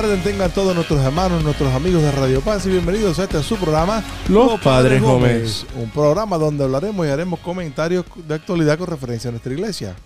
[0.00, 3.56] Tardes, tengan todos nuestros hermanos, nuestros amigos de Radio Paz y bienvenidos a este su
[3.56, 5.66] programa Los Padres Gómez.
[5.74, 9.96] Un programa donde hablaremos y haremos comentarios de actualidad con referencia a nuestra iglesia.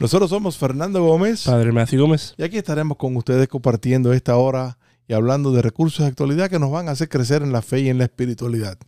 [0.00, 2.34] Nosotros somos Fernando Gómez Padre Matthew Gómez.
[2.38, 6.58] y aquí estaremos con ustedes compartiendo esta hora y hablando de recursos de actualidad que
[6.58, 8.78] nos van a hacer crecer en la fe y en la espiritualidad.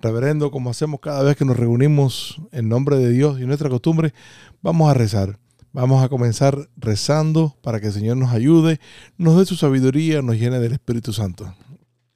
[0.00, 4.14] Reverendo, como hacemos cada vez que nos reunimos en nombre de Dios y nuestra costumbre,
[4.62, 5.38] vamos a rezar.
[5.72, 8.80] Vamos a comenzar rezando para que el Señor nos ayude,
[9.18, 11.54] nos dé su sabiduría, nos llene del Espíritu Santo.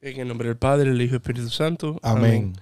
[0.00, 2.00] En el nombre del Padre, el Hijo y el Espíritu Santo.
[2.02, 2.54] Amén.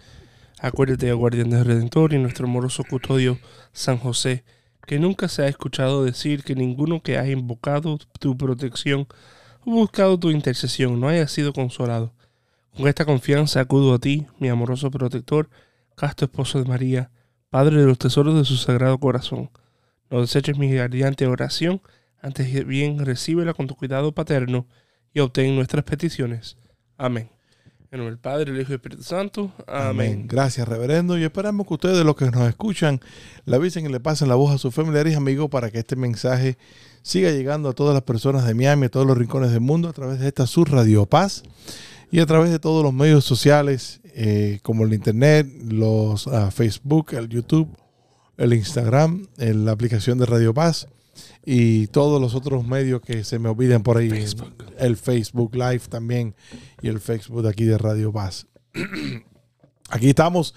[0.60, 3.38] Acuérdate, guardián del Redentor y nuestro amoroso custodio
[3.72, 4.44] San José,
[4.86, 9.06] que nunca se ha escuchado decir que ninguno que haya invocado tu protección
[9.64, 12.12] o buscado tu intercesión no haya sido consolado.
[12.76, 15.48] Con esta confianza acudo a ti, mi amoroso protector,
[15.96, 17.10] casto esposo de María,
[17.48, 19.50] Padre de los tesoros de su sagrado corazón.
[20.12, 21.80] No deseches mi ardiente oración,
[22.20, 24.66] antes bien recíbela con tu cuidado paterno
[25.14, 26.58] y obtén nuestras peticiones.
[26.98, 27.30] Amén.
[27.91, 29.52] En nombre del Padre, el Hijo y el Espíritu Santo.
[29.66, 30.27] Amén.
[30.28, 31.16] Gracias, reverendo.
[31.19, 33.00] Y esperamos que ustedes, los que nos escuchan,
[33.46, 35.97] le avisen y le pasen la voz a sus familiares y amigos para que este
[35.97, 36.58] mensaje
[37.00, 39.94] siga llegando a todas las personas de Miami, a todos los rincones del mundo, a
[39.94, 41.42] través de esta su Radio Paz
[42.10, 47.14] y a través de todos los medios sociales, eh, como el Internet, los ah, Facebook,
[47.14, 47.75] el YouTube,
[48.42, 50.88] el Instagram, el- la aplicación de Radio Paz
[51.44, 54.08] y todos los otros medios que se me olviden por ahí.
[54.10, 54.64] Facebook.
[54.78, 56.34] El Facebook Live también
[56.82, 58.47] y el Facebook de aquí de Radio Paz.
[59.91, 60.54] Aquí estamos,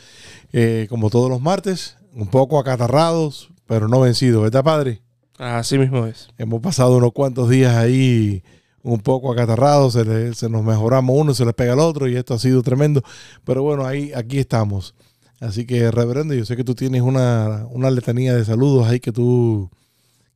[0.53, 5.01] eh, como todos los martes, un poco acatarrados, pero no vencidos, ¿verdad, padre?
[5.37, 6.29] Así mismo es.
[6.37, 8.41] Hemos pasado unos cuantos días ahí
[8.81, 12.15] un poco acatarrados, se, le- se nos mejoramos uno, se les pega el otro y
[12.15, 13.01] esto ha sido tremendo.
[13.43, 14.95] Pero bueno, ahí aquí estamos.
[15.39, 19.11] Así que, reverendo, yo sé que tú tienes una, una letanía de saludos ahí que
[19.11, 19.69] tú,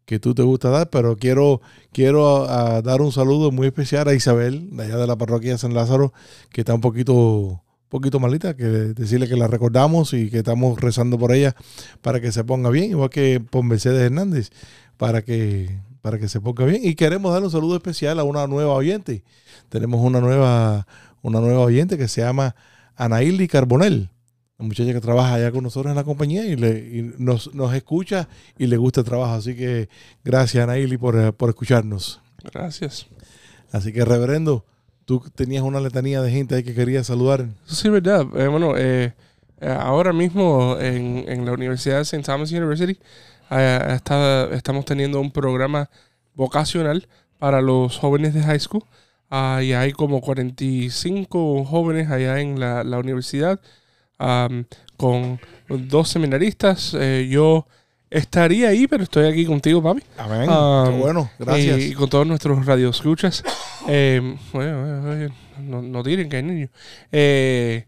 [0.09, 1.61] que tú te gusta dar, pero quiero,
[1.91, 2.45] quiero
[2.81, 6.13] dar un saludo muy especial a Isabel, de allá de la parroquia de San Lázaro,
[6.51, 11.19] que está un poquito, poquito malita, que decirle que la recordamos y que estamos rezando
[11.19, 11.55] por ella
[12.01, 14.49] para que se ponga bien, igual que por Mercedes Hernández,
[14.97, 16.81] para que, para que se ponga bien.
[16.83, 19.23] Y queremos dar un saludo especial a una nueva oyente.
[19.69, 20.87] Tenemos una nueva,
[21.21, 22.55] una nueva oyente que se llama
[22.95, 24.09] Anaíli Carbonel.
[24.59, 27.73] Una muchacha que trabaja allá con nosotros en la compañía y, le, y nos, nos
[27.73, 28.27] escucha
[28.57, 29.33] y le gusta el trabajo.
[29.33, 29.87] Así que
[30.23, 32.21] gracias, Anaíli, por, eh, por escucharnos.
[32.53, 33.07] Gracias.
[33.71, 34.65] Así que, reverendo,
[35.05, 37.47] tú tenías una letanía de gente ahí que quería saludar.
[37.65, 38.25] Sí verdad.
[38.35, 39.13] Eh, bueno, eh,
[39.61, 42.23] eh, ahora mismo en, en la Universidad de St.
[42.23, 42.99] Thomas University
[43.51, 45.89] eh, está- estamos teniendo un programa
[46.35, 48.83] vocacional para los jóvenes de high school.
[49.31, 53.59] Ah, y hay como 45 jóvenes allá en la, la universidad
[54.19, 54.65] am,
[54.97, 56.95] con dos seminaristas.
[56.99, 57.65] Eh, yo
[58.09, 60.03] estaría ahí, pero estoy aquí contigo, papi.
[60.17, 60.47] Amén.
[60.47, 61.79] Qué bueno, gracias.
[61.79, 63.43] Y, con todos nuestros radioescuchas.
[63.87, 66.69] Eh, bueno, no, no tiren que hay niños.
[67.11, 67.85] Eh,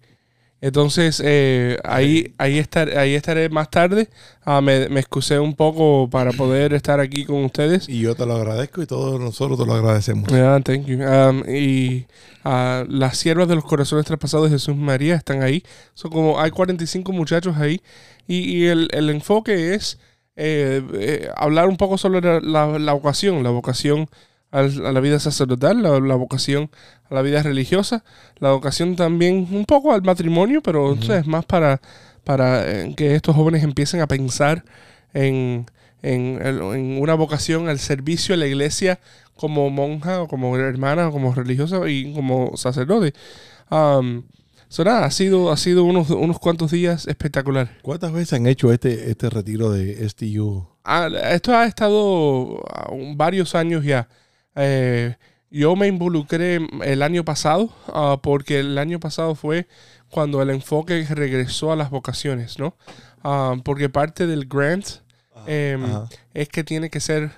[0.61, 4.09] entonces, eh, ahí, ahí, estar, ahí estaré más tarde.
[4.45, 7.89] Ah, me, me excusé un poco para poder estar aquí con ustedes.
[7.89, 10.29] y yo te lo agradezco y todos nosotros te lo agradecemos.
[10.29, 10.99] Yeah, thank you.
[11.03, 12.05] Um, y
[12.43, 15.63] ah, las siervas de los corazones traspasados de Jesús María están ahí.
[15.95, 17.81] Son como, hay 45 muchachos ahí.
[18.27, 19.97] Y, y el, el enfoque es
[20.35, 24.07] eh, eh, hablar un poco sobre la, la- la vocación, la vocación
[24.51, 26.69] a la vida sacerdotal, la, la vocación
[27.11, 28.03] a la vida religiosa,
[28.39, 31.11] la vocación también un poco al matrimonio, pero Ujú.
[31.13, 31.81] es más para,
[32.23, 34.63] para eh, que estos jóvenes empiecen a pensar
[35.13, 35.65] en,
[36.01, 38.99] en, en una vocación al servicio a la iglesia
[39.35, 43.13] como monja o como hermana o como religiosa y como sacerdote.
[43.69, 44.23] Um,
[44.69, 47.77] so nada, ha sido, ha sido unos, unos cuantos días espectacular.
[47.81, 50.65] ¿Cuántas veces han hecho este, este retiro de STU?
[50.85, 52.63] Ah, esto ha estado
[53.15, 54.07] varios años ya.
[54.55, 55.15] Eh,
[55.51, 59.67] yo me involucré el año pasado ah, porque el año pasado fue
[60.09, 62.75] cuando el enfoque regresó a las vocaciones, ¿no?
[63.23, 64.87] Ah, porque parte del grant
[65.45, 66.09] em, Ajá.
[66.33, 67.31] es que tiene que ser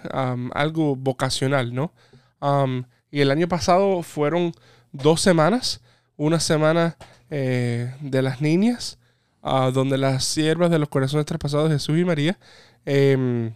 [0.53, 1.91] algo vocacional, ¿no?
[3.11, 4.53] Y el año pasado fueron
[4.91, 5.81] dos semanas,
[6.17, 6.97] una semana
[7.29, 8.99] eh, de las niñas,
[9.41, 12.37] ah, donde las siervas de los corazones traspasados de Jesús y María
[12.85, 13.53] em,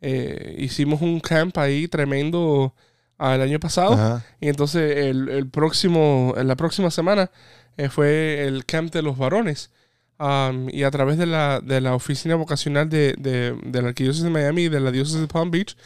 [0.00, 2.74] eh, hicimos un camp ahí tremendo
[3.18, 3.94] el año pasado.
[3.94, 4.24] Ajá.
[4.40, 7.30] Y entonces el, el próximo, la próxima semana
[7.76, 9.70] eh, fue el camp de los varones.
[10.18, 14.24] Um, y a través de la, de la oficina vocacional de, de, de la Arquidiócesis
[14.24, 15.76] de Miami y de la Diócesis de Palm Beach,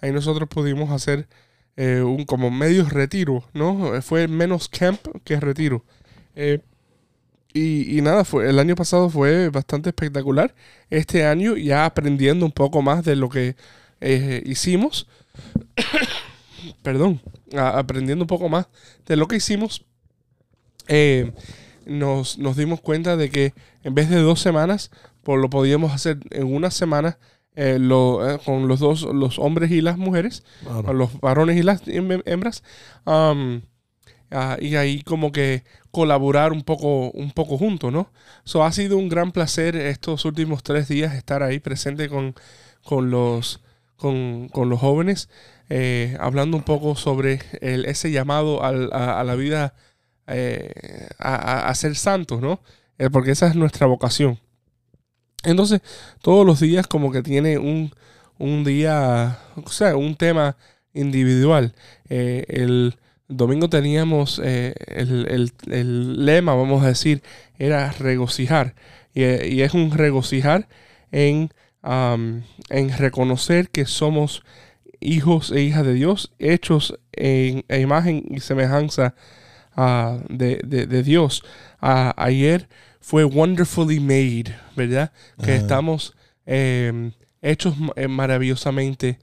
[0.00, 1.26] ahí nosotros pudimos hacer
[1.76, 3.96] eh, un como medio retiro, ¿no?
[3.96, 5.84] Eh, Fue menos camp que retiro.
[6.36, 6.60] Eh,
[7.52, 10.54] y, y nada, fue, el año pasado fue bastante espectacular.
[10.88, 13.56] Este año ya aprendiendo un poco más de lo que
[14.00, 15.08] eh, hicimos.
[16.82, 17.20] Perdón,
[17.56, 18.66] a- aprendiendo un poco más
[19.06, 19.84] de lo que hicimos,
[20.88, 21.32] eh,
[21.86, 23.54] nos, nos dimos cuenta de que
[23.84, 24.90] en vez de dos semanas,
[25.22, 27.18] pues lo podíamos hacer en una semana
[27.56, 30.92] eh, lo- eh, con los dos, los hombres y las mujeres, Claro.
[30.92, 32.62] los varones y las hem- hembras.
[33.04, 33.62] um,
[34.60, 38.12] y ahí como que colaborar un poco, un poco juntos, ¿no?
[38.44, 42.36] So, ha sido un gran placer estos últimos tres días estar ahí presente con,
[42.84, 43.60] con, los,
[44.00, 45.28] con, los jóvenes,
[45.68, 48.72] eh, hablando un poco sobre el- ese llamado a,
[49.24, 49.74] la vida,
[50.26, 52.60] eh, a, ser santos, ¿no?
[52.98, 54.38] Eh, porque esa es nuestra vocación.
[55.44, 55.80] Entonces,
[56.22, 57.92] todos los días como que tiene un,
[58.38, 60.56] un día, o sea, un tema
[60.92, 61.74] individual.
[62.08, 62.96] El
[63.28, 64.74] domingo teníamos el,
[65.28, 67.22] el- el lema, vamos a decir,
[67.58, 68.74] era regocijar.
[69.14, 70.68] Y, y es un regocijar
[71.12, 71.50] en,
[71.82, 74.42] en reconocer que somos
[75.00, 79.14] hijos e hijas de Dios, hechos en imagen y semejanza
[79.74, 81.42] ah, de, de- de Dios.
[81.80, 82.68] Ah, ayer
[83.00, 85.10] fue wonderfully made, ¿verdad?
[85.42, 86.14] Que estamos
[86.46, 89.18] eh, hechos eh, maravillosamente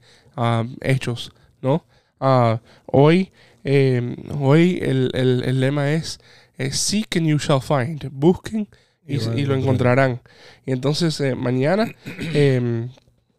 [0.80, 1.32] hechos,
[1.62, 1.84] ¿no?
[2.20, 3.30] Ah, hoy
[3.64, 6.18] eh, hoy el, el- el lema es
[6.58, 8.08] eh, Seek and you shall find.
[8.10, 8.66] Busquen
[9.08, 9.16] y,
[9.46, 9.58] lo encontrar.
[9.58, 10.20] encontrarán.
[10.66, 11.94] Y entonces eh, mañana,
[12.34, 12.88] eh,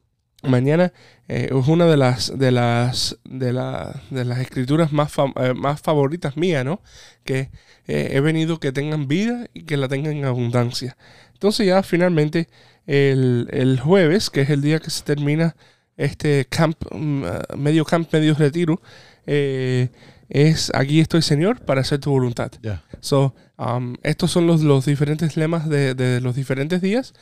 [0.43, 0.93] mañana
[1.27, 5.53] eh, es una de las de las de, la- de las escrituras más, fam- eh,
[5.53, 6.81] más favoritas mías, ¿no?
[7.23, 7.49] Que
[7.91, 10.95] he venido que tengan vida y que la tengan en abundancia.
[11.33, 12.47] Entonces ya finalmente
[12.85, 15.55] el, el jueves, que es el día que se termina
[15.97, 17.23] este camp, mm,
[17.57, 18.79] medio camp, medio retiro,
[19.25, 19.89] eh,
[20.29, 22.51] es aquí estoy Señor para hacer tu voluntad.
[22.61, 22.83] Ya.
[23.01, 27.13] So, um, estos son los, los diferentes lemas de, de los diferentes días,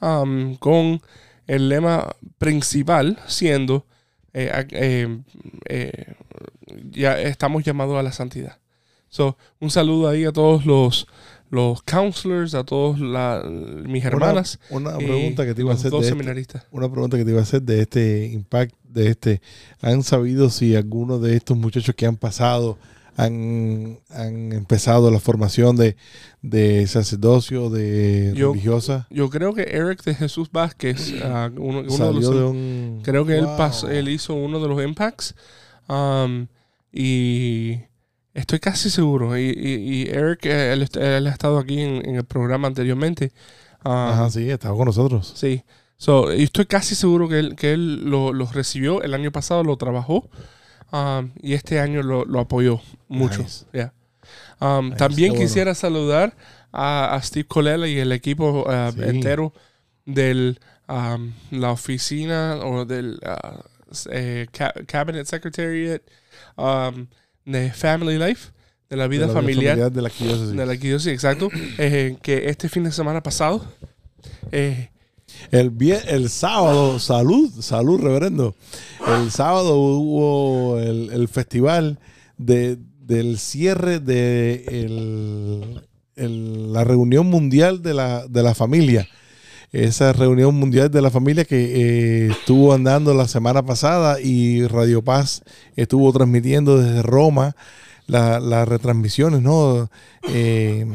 [0.00, 1.00] um, con
[1.46, 3.86] el lema principal siendo
[4.34, 5.18] eh, eh,
[5.68, 6.14] eh,
[6.90, 8.58] ya estamos llamados a la santidad.
[9.08, 11.08] So, un saludo ahí a todos los,
[11.50, 14.58] los counselors, a todos la- mis hermanas.
[14.70, 16.66] Una, una y pregunta que te iba a hacer dos de este- seminaristas.
[16.70, 19.40] una pregunta que te iba a hacer de este impact de este
[19.82, 22.78] han sabido si algunos de estos muchachos que han pasado
[23.16, 25.96] han, han empezado la formación de,
[26.42, 32.06] de sacerdocio de Yo- religiosa Yo creo que Eric de Jesús Vázquez, ah, uno, uno
[32.06, 35.34] de los de un Creo que él, pasó, él hizo uno de los impacts.
[35.88, 36.46] um,
[36.92, 37.80] y
[38.38, 39.36] estoy casi seguro.
[39.38, 43.32] Y, y- y Eric, eh, él, ha estado aquí en, en el programa anteriormente.
[43.84, 45.32] Um, Ajá, sí, estaba con nosotros.
[45.36, 45.62] Sí.
[45.96, 49.02] So, y estoy casi seguro que él, que él lo, lo recibió.
[49.02, 50.28] El año pasado lo trabajó.
[50.92, 53.42] um, y este año lo, lo apoyó mucho.
[53.42, 53.64] Nice.
[53.72, 53.92] Yeah.
[54.60, 55.44] Um, Nice, también bueno.
[55.44, 56.34] quisiera saludar
[56.72, 59.00] a, a Steve Colela y el equipo uh, Sí.
[59.02, 59.52] entero
[60.06, 60.56] de
[61.50, 63.60] la oficina o del uh,
[64.10, 66.00] eh, ca- Cabinet Secretariat
[66.56, 67.06] um,
[67.48, 68.50] de Family Life,
[68.90, 70.10] de la vida de la familiar de la
[70.56, 70.76] de la
[71.12, 73.64] exacto, eh, que este fin de semana pasado
[74.52, 74.90] eh,
[75.50, 75.70] El,
[76.08, 78.54] el sábado, salud, salud, reverendo.
[79.06, 81.98] El sábado hubo el, el festival
[82.38, 85.82] de, del cierre de el-
[86.16, 89.08] el- la reunión mundial de la, de la familia.
[89.72, 95.02] Esa reunión mundial de la familia que eh, estuvo andando la semana pasada y Radio
[95.02, 95.42] Paz
[95.76, 97.54] estuvo transmitiendo desde Roma
[98.06, 99.90] la- las retransmisiones, ¿no?
[100.30, 100.86] Eh,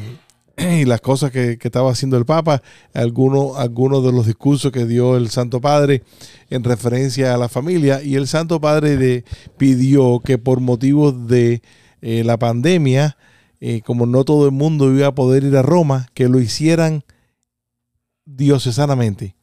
[0.57, 2.63] y las cosas que, que estaba haciendo el Papa,
[2.95, 6.01] algunos, algunos de los discursos que dio el Santo Padre
[6.49, 8.01] en referencia a la familia.
[8.01, 9.23] Y el Santo Padre
[9.57, 11.61] pidió que por motivos de
[12.01, 13.17] eh, la pandemia,
[13.85, 17.03] como no todo el mundo iba a poder ir a Roma, que lo hicieran
[18.35, 19.35] diocesanamente.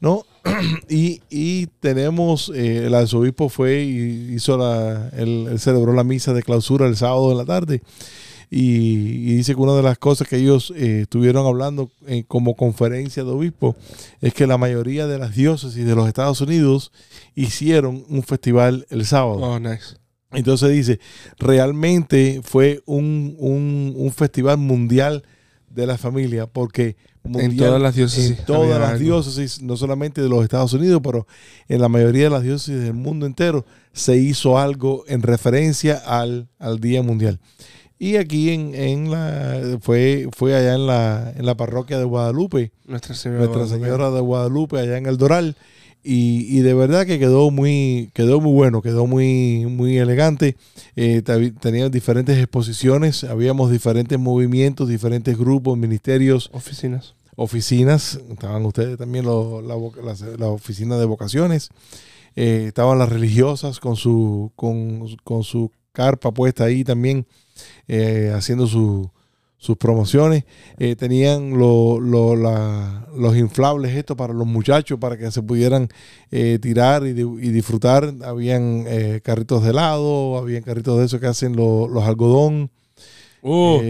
[0.00, 0.24] ¿no?
[0.88, 6.32] y, y tenemos, eh, el arzobispo fue y hizo la, él, él celebró la misa
[6.34, 7.82] de clausura el sábado en la tarde.
[8.48, 8.60] Y,
[9.30, 13.24] y dice que una de las cosas que ellos eh, estuvieron hablando eh, como conferencia
[13.24, 13.74] de obispos
[14.20, 16.92] es que la mayoría de las diócesis de los Estados Unidos
[17.34, 19.38] hicieron un festival el sábado.
[19.38, 19.96] oh, nice.
[20.32, 21.00] Entonces dice,
[21.38, 25.22] realmente fue un, un- un festival mundial
[25.76, 28.38] de la familia, porque mundial, en todas las diócesis.
[28.38, 29.04] en todas había las algo.
[29.04, 31.26] diócesis, no solamente de los Estados Unidos, pero
[31.68, 36.48] en la mayoría de las diócesis del mundo entero, se hizo algo en referencia al,
[36.58, 37.38] al Día Mundial.
[37.98, 42.72] Y aquí en, en la fue, fue allá en la, en la parroquia de Guadalupe,
[42.86, 43.44] Nuestra Señora.
[43.44, 43.86] Nuestra Guadalupe.
[43.86, 45.56] Señora de Guadalupe, allá en el Doral.
[46.08, 50.56] Y, y de verdad que quedó muy, quedó muy bueno, quedó muy, muy elegante.
[50.94, 51.22] Eh,
[51.60, 57.16] tenían diferentes exposiciones, habíamos diferentes movimientos, diferentes grupos, ministerios, Oficinas.
[57.34, 58.20] oficinas.
[58.30, 59.74] Estaban ustedes también, los- la,
[60.38, 61.70] la oficina de vocaciones.
[62.36, 67.26] eh, estaban las religiosas con su, con, con su carpa puesta ahí también,
[67.88, 69.10] eh, haciendo su-
[69.58, 70.44] sus promociones.
[70.78, 75.88] Eh, tenían lo- lo- la- los inflables estos para los muchachos, para que se pudieran
[76.30, 78.12] eh, tirar y, di- y disfrutar.
[78.24, 82.70] Habían eh, carritos de helado, habían carritos de esos que hacen lo- los algodón.
[83.42, 83.80] Oh,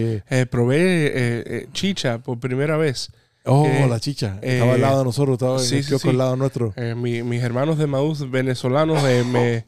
[0.51, 3.11] probé chicha por primera vez.
[3.45, 4.39] oh, la chicha.
[4.43, 6.11] estaba al lado de nosotros, estaba sí, en el kiosco sí.
[6.11, 6.75] al lado nuestro.
[6.97, 9.65] Mi- mis hermanos de Maús venezolanos me,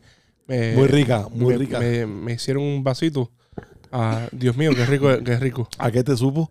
[0.46, 1.78] me- Muy rica, muy me- rica.
[1.78, 3.30] Me, me hicieron un vasito.
[3.92, 5.68] Ah, Dios mío, qué rico, qué rico.
[5.78, 6.50] ¿A qué te supo?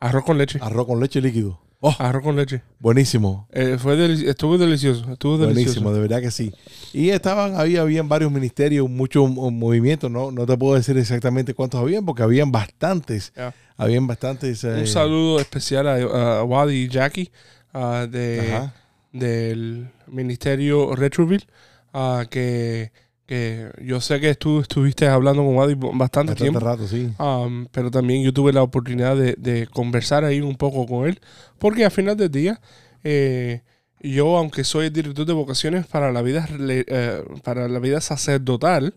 [0.00, 0.58] Arroz con leche.
[0.62, 1.60] Arroz con leche líquido.
[1.86, 2.62] Oh, Arroz con leche.
[2.78, 3.46] buenísimo.
[3.52, 5.12] Eh, fue deli- estuvo delicioso.
[5.12, 5.54] Estuvo Buenísimo,
[5.90, 5.92] delicioso.
[5.94, 6.52] de verdad que sí.
[6.94, 11.52] Y estaban, había, habían varios ministerios, muchos mo- movimientos, no, no te puedo decir exactamente
[11.52, 13.32] cuántos habían, porque habían bastantes.
[13.36, 13.54] Ya.
[13.76, 14.64] Habían bastantes.
[14.64, 17.30] eh, Un saludo especial a, a Wadi y Jackie
[17.74, 18.74] ah, de, Ajá.
[19.12, 21.46] del Ministerio Retroville,
[21.92, 22.92] ah, que,
[23.26, 26.60] que yo sé que tú estuviste hablando con Wadi bastante, Bastante tiempo.
[26.60, 27.10] rato, sí.
[27.18, 31.20] Um, pero también yo tuve la oportunidad de, de conversar ahí un poco con él,
[31.58, 32.60] porque al final del día,
[33.02, 33.62] eh,
[34.00, 38.94] yo, aunque soy el director de vocaciones para la vida, eh, para la vida sacerdotal,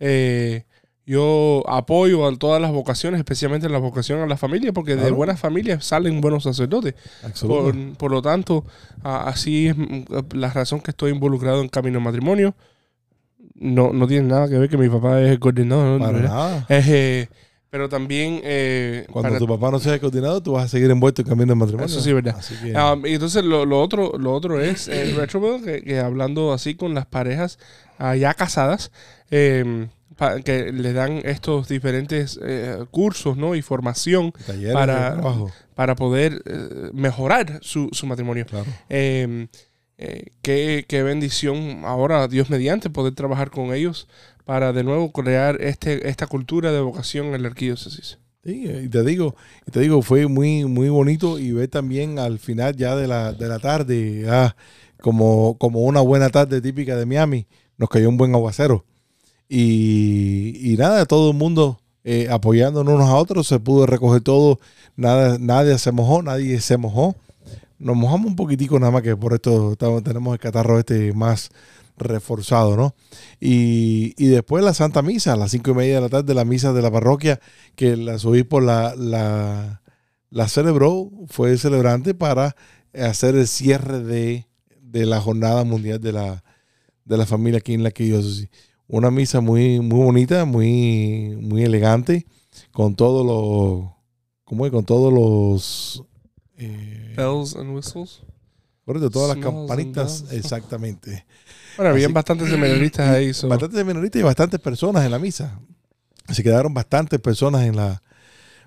[0.00, 0.64] eh,
[1.06, 5.40] yo apoyo a todas las vocaciones, especialmente la vocación a la familia, porque de buenas
[5.40, 6.94] familias salen buenos sacerdotes.
[7.40, 8.66] Por, por lo tanto,
[9.02, 9.76] así es
[10.34, 12.54] la razón que estoy involucrado en Camino al Matrimonio.
[13.60, 16.00] No, no tiene nada que ver que mi papá es el coordinador.
[16.00, 16.06] ¿no?
[16.06, 16.66] Para nada.
[16.68, 17.28] Es, eh,
[17.70, 18.40] pero también.
[18.44, 21.28] eh, Cuando para- tu papá no sea el coordinador, tú vas a seguir envuelto en
[21.28, 21.86] camino de matrimonio.
[21.86, 22.36] Eso sí verdad.
[22.38, 25.98] Así que, Um, y entonces lo, lo otro lo otro es el Retroville, que, que
[26.00, 27.58] hablando así con las parejas
[27.98, 28.90] ah, ya casadas,
[29.30, 33.54] eh, pa- que le dan estos diferentes eh, cursos ¿no?
[33.54, 35.20] y formación talleres para-
[35.74, 38.46] para poder eh, mejorar su, su matrimonio.
[38.46, 38.66] Claro.
[38.88, 39.46] Eh,
[39.98, 44.08] eh, qué, qué bendición ahora, Dios mediante, poder trabajar con ellos
[44.44, 48.18] para de nuevo crear este, esta cultura de vocación en la arquidiócesis.
[48.44, 49.34] Sí, y te digo,
[49.70, 53.48] te digo, fue muy, muy bonito y ver también al final ya de la, de
[53.48, 54.56] la tarde, ya
[55.00, 58.84] como, como una buena tarde típica de Miami, nos cayó un buen aguacero.
[59.48, 64.60] Y, y nada, todo el mundo eh, apoyándonos unos a otros, se pudo recoger todo,
[64.96, 67.16] nada, nadie se mojó, nadie se mojó.
[67.78, 71.50] Nos mojamos un poquitico nada más que por esto tenemos el catarro este más
[71.96, 72.94] reforzado, ¿no?
[73.40, 76.44] Y, y después la Santa Misa, a las cinco y media de la tarde, la
[76.44, 77.40] misa de la parroquia,
[77.74, 79.82] que el arzobispo la, la,
[80.30, 82.56] la celebró, fue el celebrante para
[82.94, 84.46] hacer el cierre de,
[84.80, 86.44] de la jornada mundial de la,
[87.04, 88.48] de la familia aquí en la arquidiócesis.
[88.86, 92.26] Una misa muy, muy bonita, muy, muy elegante,
[92.72, 93.90] con todos los,
[94.44, 94.72] ¿cómo es?
[94.72, 96.04] Con todos los,
[96.58, 98.22] eh, Bells and whistles.
[98.84, 101.24] correcto, todas las campanitas, exactamente.
[101.76, 103.32] Bueno, habían bastantes seminaristas ahí.
[103.32, 105.60] so- Bastantes seminaristas y bastantes personas en la misa.
[106.30, 108.02] Se quedaron bastantes personas en la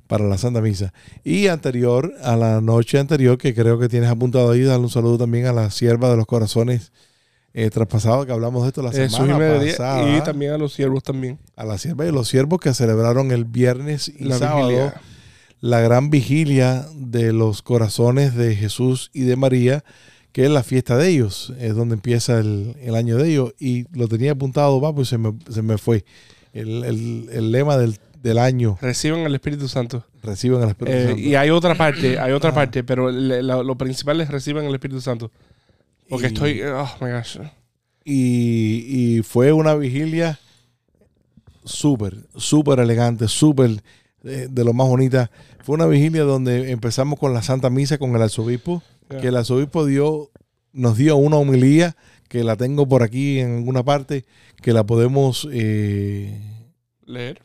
[0.08, 0.92] para la Santa Misa.
[1.24, 5.18] Y anterior, a la noche anterior, que creo que tienes apuntado ahí, darle un saludo
[5.20, 6.92] también a la sierva de los corazones
[7.54, 10.18] eh, traspasados, que hablamos de esto la semana Díaz, pasada.
[10.18, 11.40] y también a los siervos también.
[11.56, 15.02] A la sierva y los siervos que celebraron el viernes y La sábado vigilia.
[15.62, 19.84] La gran vigilia de los corazones de Jesús y de María,
[20.32, 23.54] que es la fiesta de ellos, es donde empieza el, el año de ellos.
[23.60, 26.04] Y lo tenía apuntado, va, pues se me, se me fue.
[26.54, 30.04] El, el- el lema del, del año, Reciban al Espíritu Santo.
[30.22, 31.20] reciban el Espíritu Eh, Santo.
[31.22, 32.56] y hay otra parte, hay otra Ah.
[32.56, 35.32] parte, pero le- la- lo principal es reciban el Espíritu Santo.
[36.10, 37.38] Porque Y- estoy, oh my gosh.
[38.04, 40.40] Y, y fue una vigilia
[41.64, 43.82] súper, súper elegante, súper
[44.24, 45.32] de lo más bonita.
[45.64, 49.86] Fue una vigilia donde empezamos con la Santa Misa con el arzobispo, que el arzobispo
[49.86, 50.32] dio,
[50.74, 51.96] nos dio una homilía,
[52.28, 54.26] que la tengo por aquí en alguna parte,
[54.62, 56.40] que la podemos eh,
[57.06, 57.42] Leer.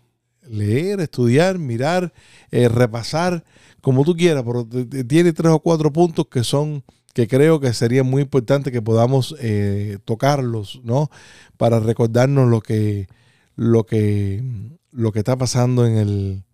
[0.49, 2.13] leer, estudiar, mirar,
[2.53, 3.45] eh, repasar,
[3.81, 4.67] como tú quieras, pero
[5.07, 9.35] tiene tres o cuatro puntos que son que creo que sería muy importante que podamos
[9.41, 11.11] eh, tocarlos, ¿no?
[11.57, 13.09] Para recordarnos lo que
[13.55, 14.45] lo que
[14.93, 16.46] lo que está pasando en el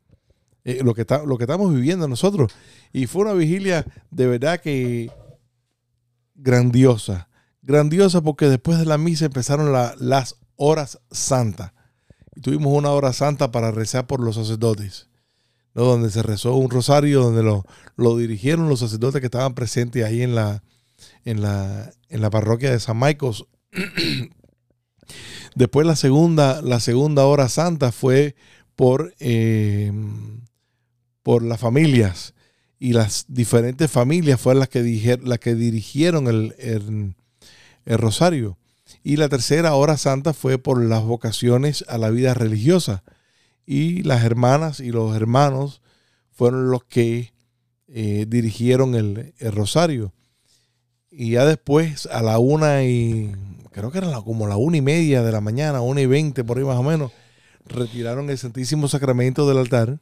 [0.64, 2.52] eh, lo que está lo que estamos viviendo nosotros.
[2.92, 5.10] Y fue una vigilia de verdad que
[6.34, 7.28] grandiosa,
[7.62, 11.72] grandiosa porque después de la misa empezaron la- las horas santas.
[12.34, 15.08] Y tuvimos una hora santa para rezar por los sacerdotes,
[15.74, 17.64] donde se rezó un rosario, donde lo,
[17.96, 20.62] lo dirigieron los sacerdotes que estaban presentes ahí en la,
[21.24, 23.46] en la, en la parroquia de San Marcos.
[25.54, 28.34] Después la segunda, la segunda hora santa fue
[28.76, 29.92] por, eh,
[31.22, 32.34] por las familias
[32.78, 37.14] y las diferentes familias fueron las que, dijer- las que dirigieron el, el-
[37.84, 38.58] el rosario.
[39.02, 43.02] Y la tercera hora santa fue por las vocaciones a la vida religiosa.
[43.66, 45.80] Y las hermanas y los hermanos
[46.32, 47.32] fueron los que
[47.88, 50.12] eh, dirigieron el, rosario.
[51.10, 53.32] Y ya después, a la una y
[53.70, 56.58] creo que era como la una y media de la mañana, una y veinte por
[56.58, 57.12] ahí más o menos,
[57.66, 60.00] retiraron el Santísimo Sacramento del altar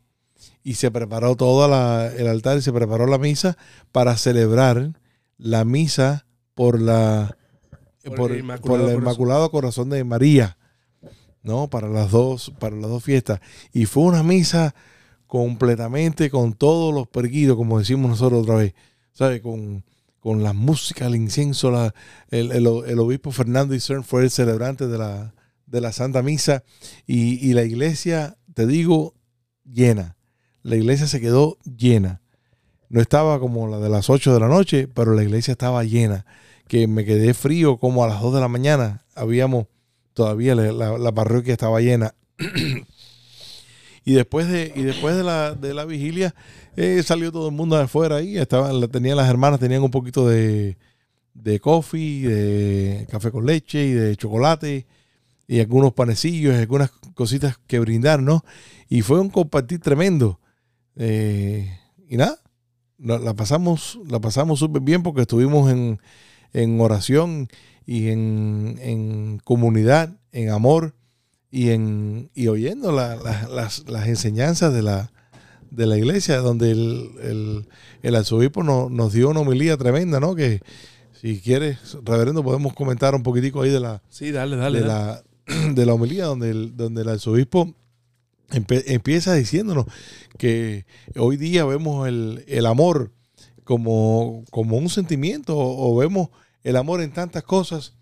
[0.62, 3.56] y se preparó todo el altar y se preparó la misa
[3.92, 5.00] para celebrar
[5.38, 7.36] la misa por la
[8.16, 10.56] por, el, Inmaculado, Corazón de María,
[11.42, 11.68] ¿no?
[11.68, 13.40] Para las dos, para las dos fiestas.
[13.72, 14.74] Y fue una misa
[15.26, 18.74] completamente con todos los perquitos, como decimos nosotros otra vez,
[19.12, 19.40] ¿sabes?
[19.42, 19.84] Con,
[20.18, 21.94] con la música, el incienso, la,
[22.30, 25.34] el, obispo Fernando Isern fue el celebrante de la,
[25.66, 26.64] de la Santa Misa
[27.06, 29.14] y, y la iglesia, te digo,
[29.64, 30.16] llena.
[30.62, 32.20] La iglesia se quedó llena.
[32.88, 36.26] No estaba como la de las 8 de la noche, pero la iglesia estaba llena
[36.70, 39.04] que me quedé frío como a las 2 de la mañana.
[39.16, 39.66] Habíamos,
[40.14, 42.14] todavía la, parroquia estaba llena.
[44.04, 46.32] y después de, y después de la, de la vigilia
[46.76, 48.38] eh, salió todo el mundo afuera ahí.
[48.38, 50.76] Estaban, tenían las hermanas, tenían un poquito de,
[51.34, 54.86] de coffee, de café con leche y de chocolate
[55.48, 58.44] y algunos panecillos algunas cositas que brindar, ¿no?
[58.88, 60.38] Y fue un compartir tremendo.
[60.96, 61.70] Eh,
[62.08, 62.38] y nada,
[62.98, 66.00] la pasamos, la pasamos súper bien porque estuvimos en,
[66.52, 67.48] en oración
[67.86, 70.94] y en, comunidad, en amor
[71.50, 75.12] y, en, y oyendo las, enseñanzas de la,
[75.70, 77.66] de la iglesia, donde el,
[78.02, 80.34] el, arzobispo nos dio una homilía tremenda, ¿no?
[80.34, 80.60] Que
[81.12, 85.22] si quieres, reverendo, podemos comentar un poquitico ahí de la, sí, dale, dale, de, La,
[85.74, 87.74] de la homilía, donde el, donde el arzobispo
[88.52, 89.86] empieza diciéndonos
[90.38, 90.86] que
[91.16, 93.12] hoy día vemos el, el amor
[93.70, 96.30] como, como un sentimiento o, vemos
[96.64, 97.94] el amor en tantas cosas,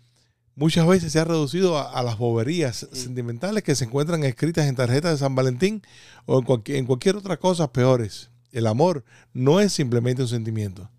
[0.55, 5.11] muchas veces se ha reducido a, las boberías sentimentales que se encuentran escritas en tarjetas
[5.11, 5.83] de San Valentín
[6.25, 8.31] o en cualquier, en cualquier otra cosa peores.
[8.51, 10.89] El amor no es simplemente un sentimiento.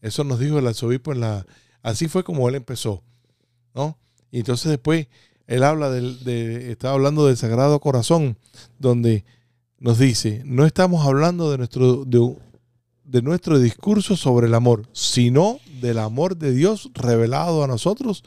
[0.00, 1.44] Eso nos dijo el arzobispo en la...
[1.82, 3.02] Así fue como él empezó,
[3.74, 3.98] ¿no?
[4.30, 5.08] Y entonces después
[5.46, 8.38] él habla del, de, está hablando del Sagrado Corazón,
[8.78, 9.24] donde
[9.78, 12.36] nos dice, no estamos hablando de nuestro, de,
[13.04, 18.24] de nuestro discurso sobre el amor, sino del amor de Dios revelado a nosotros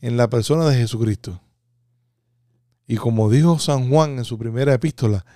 [0.00, 1.40] en la persona de Jesucristo.
[2.86, 5.26] Y como dijo San Juan en su primera epístola,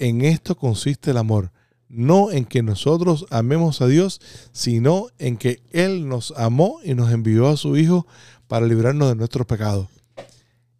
[0.00, 1.52] en esto consiste el amor,
[1.88, 7.12] no en que nosotros amemos a Dios, sino en que Él nos amó y nos
[7.12, 8.08] envió a su Hijo
[8.48, 9.88] para librarnos de nuestros pecados.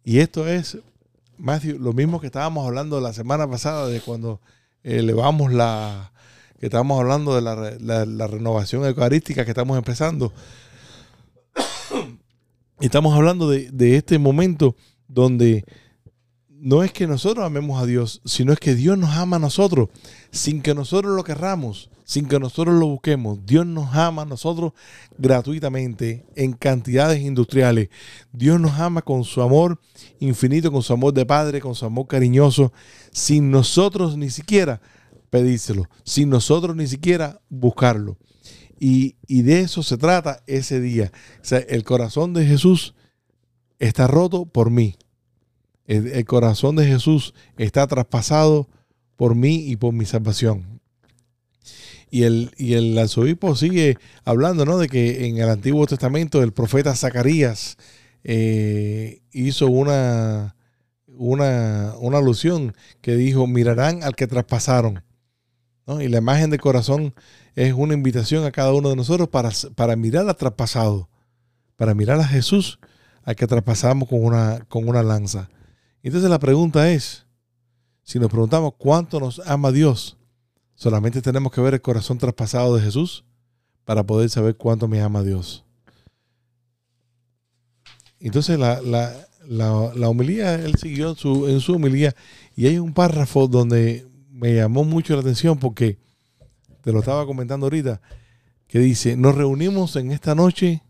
[0.03, 0.77] Y esto es,
[1.37, 4.39] Matthew, lo mismo que estábamos hablando la semana pasada de cuando
[4.83, 6.11] elevamos la,
[6.59, 10.31] que estamos hablando de la, renovación eucarística que estamos empezando.
[12.79, 14.75] y estamos hablando de, de este momento
[15.07, 15.65] donde
[16.49, 19.89] no es que nosotros amemos a Dios, sino es que Dios nos ama a nosotros,
[20.31, 23.45] sin que nosotros lo querramos, sin que nosotros lo busquemos.
[23.45, 24.71] Dios nos ama a nosotros
[25.17, 27.89] gratuitamente, en cantidades industriales.
[28.31, 29.81] Dios nos ama con su amor
[30.19, 32.71] infinito, con su amor de Padre, con su amor cariñoso,
[33.11, 34.79] sin nosotros ni siquiera
[35.29, 38.17] pedírselo, sin nosotros ni siquiera buscarlo.
[38.79, 41.11] Y, de eso se trata ese día.
[41.41, 42.93] O sea, el corazón de Jesús
[43.79, 44.95] está roto por mí.
[45.87, 48.69] El, corazón de Jesús está traspasado
[49.15, 50.74] por mí y por mi salvación.
[52.09, 54.77] Y el, y el arzobispo sigue hablando ¿no?
[54.77, 57.77] de que en el Antiguo Testamento el profeta Zacarías
[58.23, 60.55] eh, hizo una,
[61.07, 65.03] una, una alusión que dijo, mirarán al que traspasaron.
[65.87, 67.13] Y la imagen del corazón
[67.53, 71.09] es una invitación a cada uno de nosotros para, para mirar al traspasado,
[71.75, 72.79] para mirar a Jesús
[73.23, 75.49] al que traspasamos con una, con una lanza.
[76.01, 77.25] Entonces la pregunta es,
[78.03, 80.17] si nos preguntamos cuánto nos ama Dios,
[80.85, 83.25] solamente tenemos que ver el corazón traspasado de Jesús
[83.85, 85.65] para poder saber cuánto me ama Dios.
[88.19, 89.11] Entonces la, la,
[89.47, 92.15] la, él siguió en su, en su homilía
[92.55, 95.97] y hay un párrafo donde me llamó mucho la atención porque
[96.83, 97.99] te lo estaba comentando ahorita,
[98.67, 100.83] que dice, nos reunimos en esta noche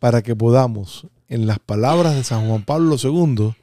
[0.00, 3.54] para que podamos, en las palabras de San Juan Pablo II,